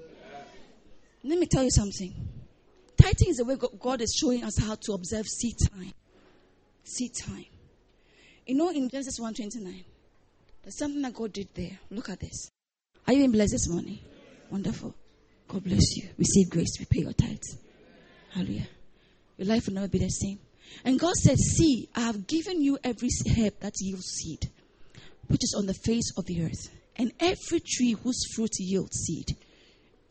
[1.26, 2.14] Let me tell you something.
[2.96, 5.92] Tithing is the way God is showing us how to observe seed time.
[6.86, 7.46] Seed time.
[8.48, 9.84] You know, in Genesis 1:29,
[10.62, 11.78] there's something that God did there.
[11.90, 12.50] Look at this.
[13.06, 14.00] Are you being blessed this morning?
[14.50, 14.96] Wonderful.
[15.50, 16.08] God bless you.
[16.18, 16.78] Receive grace.
[16.80, 17.58] We pay your tithes.
[18.32, 18.68] Hallelujah.
[19.38, 20.40] Your life will never be the same.
[20.84, 24.50] And God said, See, I have given you every herb that yields seed,
[25.28, 29.38] which is on the face of the earth, and every tree whose fruit yields seed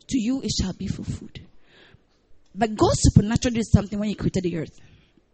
[0.07, 1.39] to you it shall be for food.
[2.55, 4.79] But God supernaturally did something when He created the earth.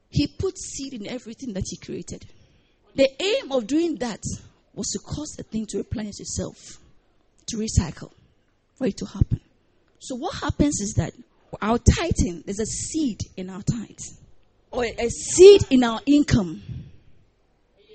[0.09, 2.25] He put seed in everything that He created.
[2.95, 4.23] The aim of doing that
[4.73, 6.57] was to cause the thing to replenish itself,
[7.47, 8.11] to recycle,
[8.77, 9.41] for it to happen.
[9.99, 11.13] So what happens is that
[11.61, 14.18] our tithing, there's a seed in our tithes,
[14.72, 16.61] or a seed in our income.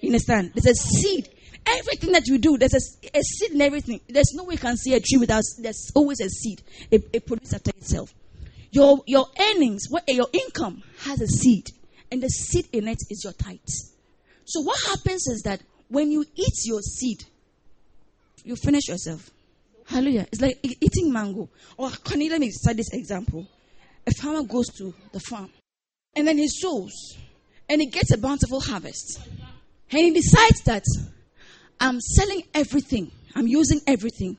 [0.01, 0.53] You understand?
[0.55, 1.29] There's a seed
[1.67, 4.01] Everything that you do, there's a, a, seed in everything.
[4.09, 6.63] There's no way you can see a tree without, there's always a seed.
[6.91, 8.15] It, it produces after itself.
[8.71, 11.69] Your, your earnings, what, eh, your income has a seed,
[12.11, 13.95] and the seed in it is your tithes.
[14.45, 17.25] So what happens is that when you eat your seed,
[18.45, 19.31] you finish yourself.
[19.87, 20.27] Hallelujah.
[20.33, 21.49] It's like eating mango.
[21.79, 23.47] Or can you let me cite this example?
[24.07, 25.51] A farmer goes to the farm
[26.17, 27.17] and then he sows
[27.69, 29.21] and he gets a bountiful harvest.
[29.91, 30.85] And he decides that
[31.81, 34.37] I'm selling everything, I'm using everything.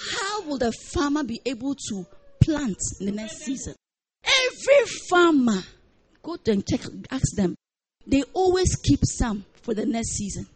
[0.00, 2.06] How will the farmer be able to
[2.40, 3.74] plant in the next season?
[4.24, 5.62] Every farmer,
[6.22, 7.54] go and check, ask them.
[8.06, 10.46] They always keep some for the next season.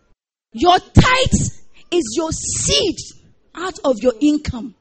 [0.52, 1.40] Your tithe
[1.90, 2.96] is your seed
[3.54, 4.74] out of your income.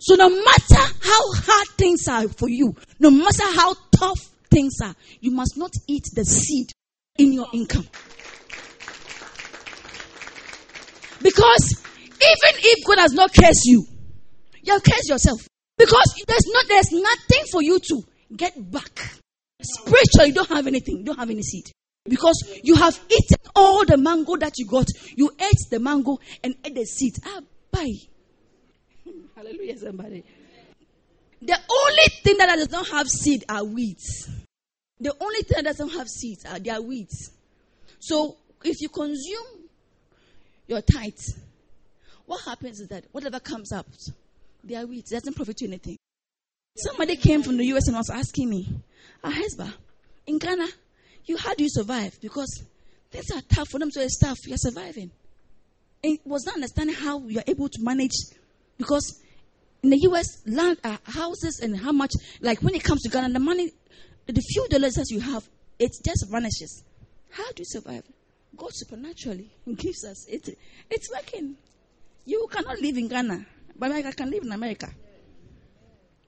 [0.00, 4.94] So no matter how hard things are for you, no matter how tough things are,
[5.20, 6.70] you must not eat the seed
[7.16, 7.86] in your income.
[11.20, 13.84] Because even if God has not cursed you,
[14.62, 15.40] you have cursed yourself.
[15.76, 18.02] Because there's not there's nothing for you to
[18.36, 19.20] get back.
[19.60, 21.64] Spiritually, you don't have anything, you don't have any seed.
[22.04, 24.86] Because you have eaten all the mango that you got.
[25.14, 27.14] You ate the mango and ate the seed.
[27.24, 27.40] Ah,
[27.70, 27.92] bye.
[29.36, 30.24] Hallelujah, somebody.
[31.40, 34.28] The only thing that does not have seed are weeds.
[35.00, 37.30] The only thing that doesn't have seeds are their weeds.
[38.00, 39.68] So if you consume
[40.66, 41.38] your tithes,
[42.26, 43.86] what happens is that whatever comes up,
[44.64, 45.10] they are weeds.
[45.10, 45.96] Doesn't profit you anything.
[46.76, 48.68] Somebody came from the US and was asking me,
[49.24, 49.72] Ahesba,
[50.26, 50.66] in Ghana,
[51.24, 52.18] you how do you survive?
[52.20, 52.62] Because
[53.10, 54.36] things are tough for them to staff.
[54.46, 55.10] You're surviving.
[56.02, 58.12] It was not understanding how you're able to manage
[58.76, 59.20] because
[59.82, 63.32] in the US, land, uh, houses, and how much, like when it comes to Ghana,
[63.32, 63.72] the money,
[64.28, 65.48] the few dollars that you have,
[65.78, 66.84] it just vanishes.
[67.30, 68.02] How do you survive?
[68.56, 70.26] God supernaturally gives us.
[70.28, 70.48] It,
[70.90, 71.56] it's working.
[72.24, 74.88] You cannot live in Ghana, but I can live in America.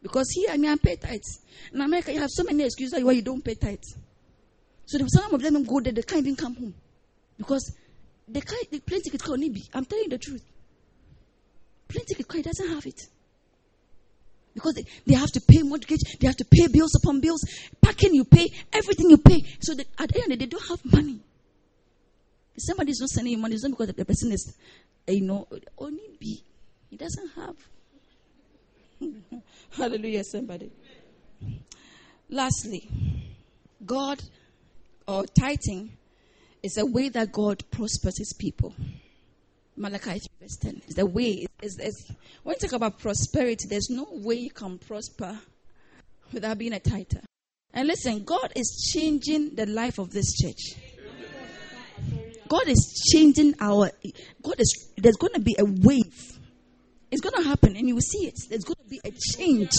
[0.02, 1.40] Because here, I mean, I pay tithes.
[1.72, 3.96] In America, you have so many excuses why you don't pay tithes.
[4.86, 6.74] So some of them go there, they can't even come home.
[7.36, 7.74] Because
[8.26, 9.68] they can't, the plane ticket called Nibi.
[9.74, 10.42] I'm telling you the truth.
[11.88, 13.00] Plane ticket he doesn't have it.
[14.54, 17.42] Because they, they have to pay mortgage, they have to pay bills upon bills,
[17.80, 19.42] parking you pay, everything you pay.
[19.60, 21.20] So they, at the end, they don't have money.
[22.54, 24.54] If somebody is not sending you money, it's not because the person is,
[25.06, 25.46] eh, you know,
[25.78, 26.42] only be.
[26.90, 27.56] He doesn't have.
[29.70, 30.70] Hallelujah, somebody.
[32.28, 32.88] Lastly,
[33.84, 34.20] God
[35.06, 35.96] or tithing
[36.62, 38.74] is a way that God prospers his people.
[39.80, 41.46] Malachi 3 verse 10 is the way.
[41.62, 42.12] Is, is,
[42.42, 45.38] when you talk about prosperity, there's no way you can prosper
[46.32, 47.22] without being a tither.
[47.72, 50.76] And listen, God is changing the life of this church.
[52.46, 53.90] God is changing our.
[54.42, 54.92] God is.
[54.98, 56.38] There's going to be a wave.
[57.10, 58.38] It's going to happen, and you will see it.
[58.50, 59.70] There's going to be a change.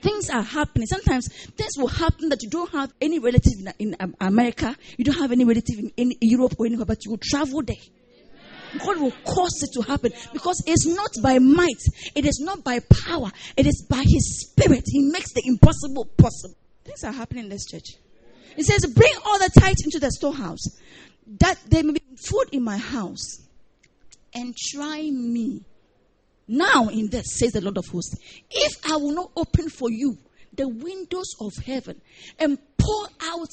[0.00, 0.86] Things are happening.
[0.86, 5.04] Sometimes things will happen that you don't have any relative in, in um, America, you
[5.04, 7.76] don't have any relative in, in Europe or anywhere, but you will travel there.
[8.78, 11.82] God will cause it to happen because it's not by might,
[12.14, 14.84] it is not by power, it is by His Spirit.
[14.86, 16.56] He makes the impossible possible.
[16.84, 17.96] Things are happening in this church.
[18.56, 20.64] He says, Bring all the tithes into the storehouse,
[21.38, 23.38] that there may be food in my house,
[24.34, 25.64] and try me.
[26.48, 28.16] Now, in this, says the Lord of hosts,
[28.50, 30.18] if I will not open for you
[30.54, 32.00] the windows of heaven
[32.38, 33.50] and pour out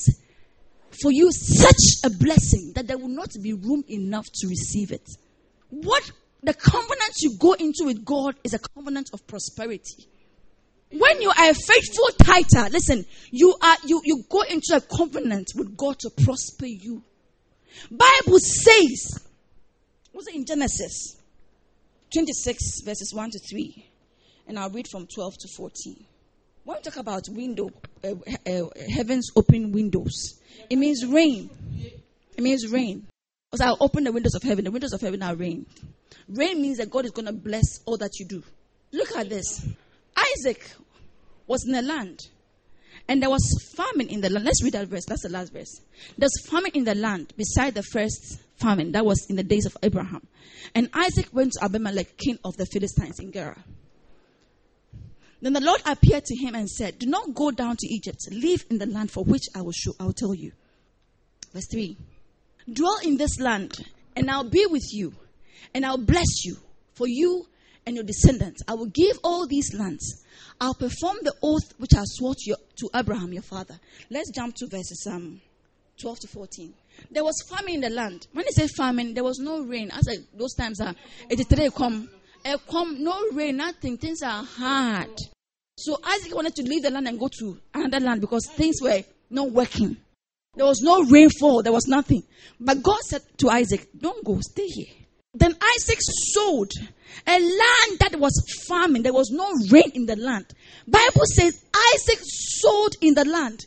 [1.02, 5.08] for you such a blessing that there will not be room enough to receive it.
[5.70, 6.12] What
[6.42, 10.08] the covenant you go into with God is a covenant of prosperity.
[10.92, 15.48] When you are a faithful tither, listen, you are you, you go into a covenant
[15.56, 17.04] with God to prosper you.
[17.92, 19.20] Bible says,
[20.14, 21.18] was it in Genesis
[22.12, 23.86] 26 verses 1 to 3?
[24.48, 26.06] And I'll read from 12 to 14.
[26.64, 27.70] When we talk about window,
[28.04, 28.14] uh,
[28.46, 30.40] uh, heavens open windows,
[30.70, 31.50] it means rain.
[32.36, 33.08] It means rain.
[33.52, 34.66] Because I'll open the windows of heaven.
[34.66, 35.66] The windows of heaven are rain.
[36.28, 38.44] Rain means that God is going to bless all that you do.
[38.92, 39.66] Look at this.
[40.16, 40.70] Isaac
[41.48, 42.20] was in the land,
[43.08, 44.46] and there was famine in the land.
[44.46, 45.06] Let's read that verse.
[45.06, 45.82] That's the last verse.
[46.18, 48.92] There's famine in the land beside the first famine.
[48.92, 50.28] That was in the days of Abraham.
[50.76, 53.58] And Isaac went to Abimelech, king of the Philistines in Gerar.
[55.42, 58.28] Then the Lord appeared to him and said, Do not go down to Egypt.
[58.32, 60.52] Live in the land for which I will show, I will tell you.
[61.54, 61.96] Verse 3.
[62.72, 63.74] Dwell in this land,
[64.16, 65.14] and I'll be with you,
[65.74, 66.58] and I'll bless you
[66.94, 67.48] for you
[67.86, 68.62] and your descendants.
[68.68, 70.24] I will give all these lands.
[70.62, 73.80] I'll perform the oath which I swore to, your, to Abraham your father.
[74.10, 75.42] Let's jump to verses um,
[76.02, 76.74] 12 to 14.
[77.12, 78.28] There was famine in the land.
[78.34, 79.90] When they say famine, there was no rain.
[79.92, 80.94] As I, those times are,
[81.30, 81.70] it is today.
[81.76, 82.10] come
[82.70, 83.98] come, no rain, nothing.
[83.98, 85.18] Things are hard.
[85.78, 89.02] So Isaac wanted to leave the land and go to another land because things were
[89.30, 89.98] not working.
[90.56, 92.24] There was no rainfall, there was nothing.
[92.60, 94.94] But God said to Isaac, Don't go, stay here.
[95.34, 96.72] Then Isaac sowed
[97.28, 98.34] a land that was
[98.68, 99.04] farming.
[99.04, 100.48] There was no rain in the land.
[100.88, 101.64] Bible says
[101.94, 103.66] Isaac sowed in the land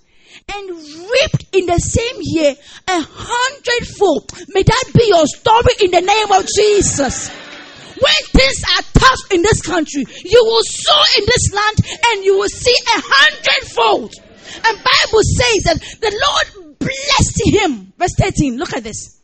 [0.53, 2.55] and reaped in the same year
[2.89, 4.33] a hundredfold.
[4.49, 7.31] May that be your story in the name of Jesus.
[8.03, 11.77] When things are tough in this country, you will sow in this land
[12.11, 14.15] and you will see a hundredfold.
[14.67, 17.93] And Bible says that the Lord blessed him.
[17.97, 19.23] Verse 13, look at this.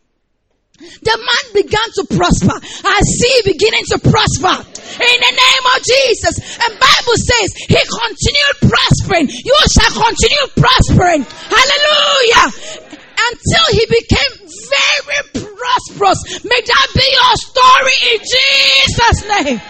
[0.79, 2.55] The man began to prosper.
[2.87, 6.39] I see beginning to prosper in the name of Jesus.
[6.63, 9.27] And Bible says he continued prospering.
[9.27, 11.27] You shall continue prospering.
[11.27, 12.88] Hallelujah.
[13.19, 16.45] Until he became very prosperous.
[16.45, 19.61] May that be your story in Jesus' name.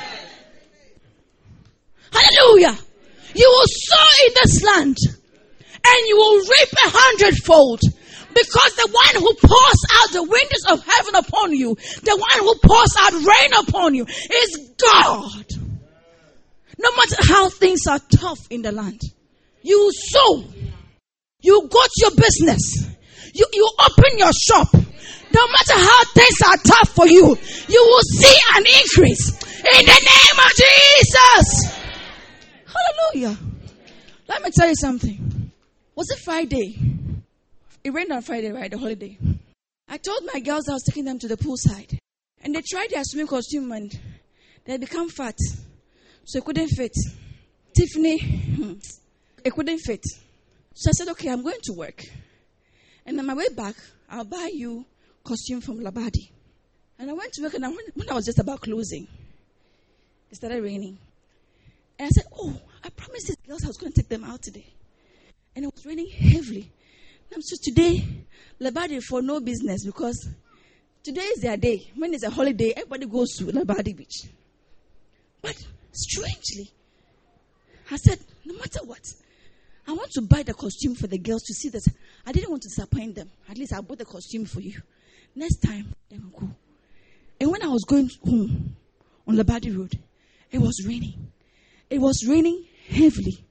[2.12, 2.78] Hallelujah.
[3.34, 4.96] You will sow in this land
[5.86, 7.80] and you will reap a hundredfold.
[8.34, 12.54] Because the one who pours out the windows of heaven upon you, the one who
[12.62, 15.46] pours out rain upon you is God.
[16.78, 19.00] No matter how things are tough in the land,
[19.62, 20.44] you sow,
[21.40, 22.87] you got your business,
[23.38, 24.68] you, you open your shop.
[24.74, 27.36] No matter how things are tough for you,
[27.68, 31.78] you will see an increase in the name of Jesus.
[32.66, 33.38] Hallelujah.
[34.28, 35.52] Let me tell you something.
[35.94, 36.78] Was it Friday?
[37.84, 38.70] It rained on Friday, right?
[38.70, 39.18] The holiday.
[39.88, 41.98] I told my girls I was taking them to the poolside.
[42.42, 43.92] And they tried their swimming costume and
[44.64, 45.36] they become fat.
[46.24, 46.92] So it couldn't fit.
[47.74, 48.74] Tiffany, hmm,
[49.44, 50.04] it couldn't fit.
[50.74, 52.02] So I said, okay, I'm going to work.
[53.08, 53.74] And on my way back,
[54.10, 54.84] I'll buy you
[55.24, 56.28] costume from Labadi.
[56.98, 59.08] And I went to work and I, when I was just about closing,
[60.30, 60.98] it started raining.
[61.98, 62.54] And I said, oh,
[62.84, 64.66] I promised these girls I was going to take them out today.
[65.56, 66.70] And it was raining heavily.
[67.30, 68.04] And I'm so today,
[68.60, 70.28] Labadi for no business because
[71.02, 71.90] today is their day.
[71.96, 74.24] When it's a holiday, everybody goes to Labadi Beach.
[75.40, 75.56] But
[75.92, 76.70] strangely,
[77.90, 79.00] I said, no matter what,
[79.88, 81.82] I want to buy the costume for the girls to see that
[82.26, 83.30] I didn't want to disappoint them.
[83.48, 84.82] At least I bought the costume for you.
[85.34, 86.50] Next time, they will go.
[87.40, 88.76] And when I was going home
[89.26, 89.98] on Labadi Road,
[90.50, 91.32] it was raining.
[91.88, 93.42] It was raining heavily.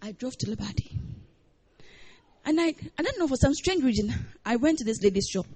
[0.00, 0.90] I drove to Labadi.
[2.46, 4.14] And I, I don't know, for some strange reason,
[4.46, 5.46] I went to this lady's shop.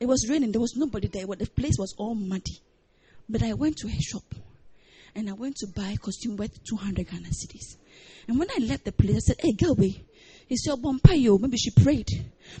[0.00, 2.60] It was raining, there was nobody there, the place was all muddy.
[3.28, 4.34] But I went to her shop
[5.14, 7.76] and I went to buy a costume worth 200 Ghana cedis.
[8.26, 9.74] And when I left the place, I said, Hey, girl,
[10.46, 12.08] he said, Bompayo, maybe she prayed.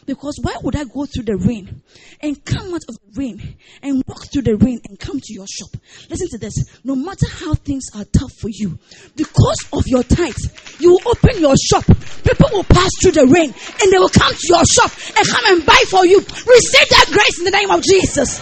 [0.06, 1.82] Because why would I go through the rain
[2.20, 5.46] and come out of the rain and walk through the rain and come to your
[5.46, 5.68] shop?
[6.08, 6.54] Listen to this.
[6.82, 8.78] No matter how things are tough for you,
[9.14, 10.48] because of your tithes,
[10.80, 11.84] you will open your shop.
[12.24, 15.44] People will pass through the rain and they will come to your shop and come
[15.52, 16.18] and buy for you.
[16.18, 18.38] Receive that grace in the name of Jesus.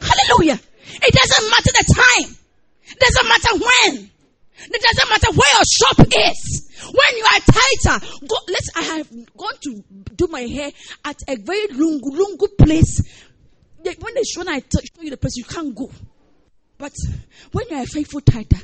[0.00, 0.60] Hallelujah.
[0.86, 2.36] It doesn't matter the time.
[2.86, 4.10] It doesn't matter when.
[4.70, 5.98] It doesn't matter where your shop
[6.30, 6.70] is.
[6.84, 9.84] When you are tither, go, let's, I have gone to
[10.14, 10.70] do my hair
[11.04, 13.02] at a very lungu, lungu place.
[13.82, 15.90] When they show, I show you the place, you can't go.
[16.78, 16.92] But
[17.52, 18.60] when you are faithful tither,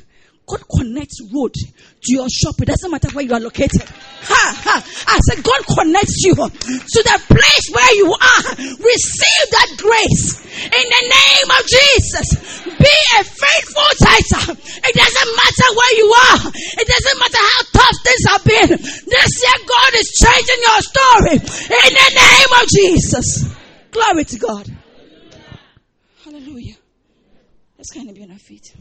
[0.47, 2.55] God connects road to your shop.
[2.61, 3.87] It doesn't matter where you are located.
[3.87, 4.75] Ha ha.
[5.07, 8.43] I said God connects you to the place where you are.
[8.59, 12.27] Receive that grace in the name of Jesus.
[12.67, 14.59] Be a faithful tither.
[14.59, 16.41] It doesn't matter where you are.
[16.51, 18.69] It doesn't matter how tough things have been.
[19.07, 23.27] This year God is changing your story in the name of Jesus.
[23.91, 24.65] Glory to God.
[26.25, 26.75] Hallelujah.
[27.77, 28.73] Let's kind of be on our feet.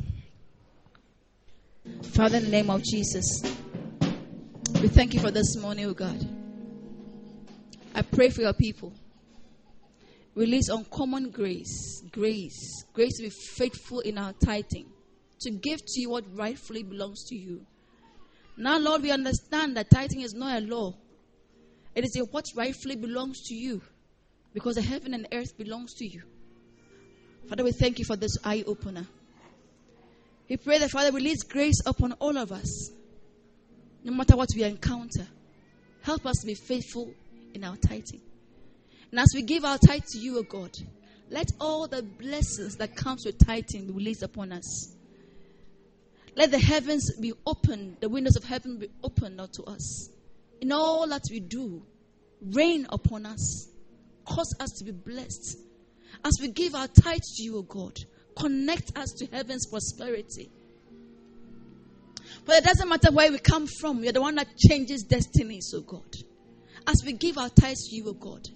[2.02, 3.24] Father, in the name of Jesus,
[4.80, 6.18] we thank you for this morning, oh God.
[7.94, 8.92] I pray for your people.
[10.34, 14.86] Release uncommon grace, grace, grace to be faithful in our tithing,
[15.40, 17.66] to give to you what rightfully belongs to you.
[18.56, 20.94] Now, Lord, we understand that tithing is not a law.
[21.94, 23.82] It is what rightfully belongs to you
[24.52, 26.22] because the heaven and earth belongs to you.
[27.48, 29.06] Father, we thank you for this eye opener.
[30.50, 32.90] We pray that Father release grace upon all of us,
[34.02, 35.28] no matter what we encounter.
[36.02, 37.14] Help us to be faithful
[37.54, 38.20] in our tithing.
[39.12, 40.72] And as we give our tithe to you, O God,
[41.30, 44.92] let all the blessings that comes with tithing be released upon us.
[46.34, 50.10] Let the heavens be open, the windows of heaven be opened unto us.
[50.60, 51.80] In all that we do,
[52.42, 53.68] rain upon us,
[54.24, 55.58] cause us to be blessed.
[56.24, 57.96] As we give our tithe to you, O God,
[58.40, 60.50] connect us to heaven's prosperity.
[62.44, 65.82] But it doesn't matter where we come from, you're the one that changes destinies, oh
[65.82, 66.14] God.
[66.86, 68.48] As we give our tithes to you, oh God,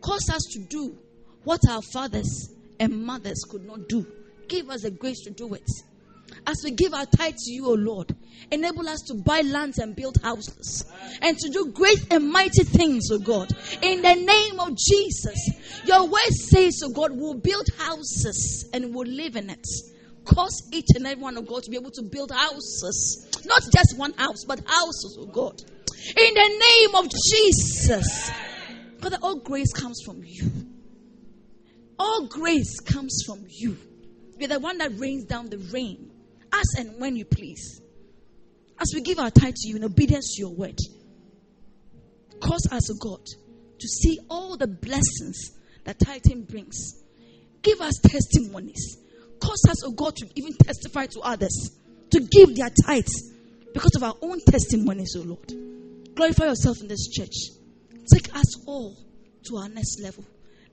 [0.00, 0.96] cause us to do
[1.44, 4.06] what our fathers and mothers could not do.
[4.48, 5.68] Give us the grace to do it.
[6.46, 8.14] As we give our tithe to you, O Lord,
[8.52, 10.84] enable us to buy lands and build houses
[11.20, 13.50] and to do great and mighty things, O God.
[13.82, 15.50] In the name of Jesus,
[15.84, 19.66] your word says, O God, we'll build houses and we'll live in it.
[20.24, 23.98] Cause each and every one of God to be able to build houses, not just
[23.98, 25.60] one house, but houses, O God.
[26.16, 28.30] In the name of Jesus,
[29.00, 30.48] Father, all grace comes from you.
[31.98, 33.76] All grace comes from you.
[34.38, 36.12] You're the one that rains down the rain
[36.60, 37.80] as and when you please.
[38.78, 40.78] As we give our tithe to you in obedience to your word,
[42.40, 43.24] cause us, God,
[43.78, 45.50] to see all the blessings
[45.84, 47.02] that tithing brings.
[47.62, 48.98] Give us testimonies.
[49.40, 51.70] Cause us, O God, to even testify to others,
[52.10, 53.32] to give their tithes
[53.72, 56.14] because of our own testimonies, O Lord.
[56.14, 57.34] Glorify yourself in this church.
[58.12, 58.96] Take us all
[59.46, 60.24] to our next level.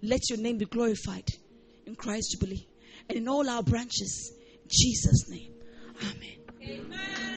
[0.02, 1.28] Let your name be glorified
[1.86, 2.68] in Christ Jubilee
[3.10, 4.34] and in all our branches.
[4.68, 5.53] Jesus' name.
[6.02, 7.24] Amen.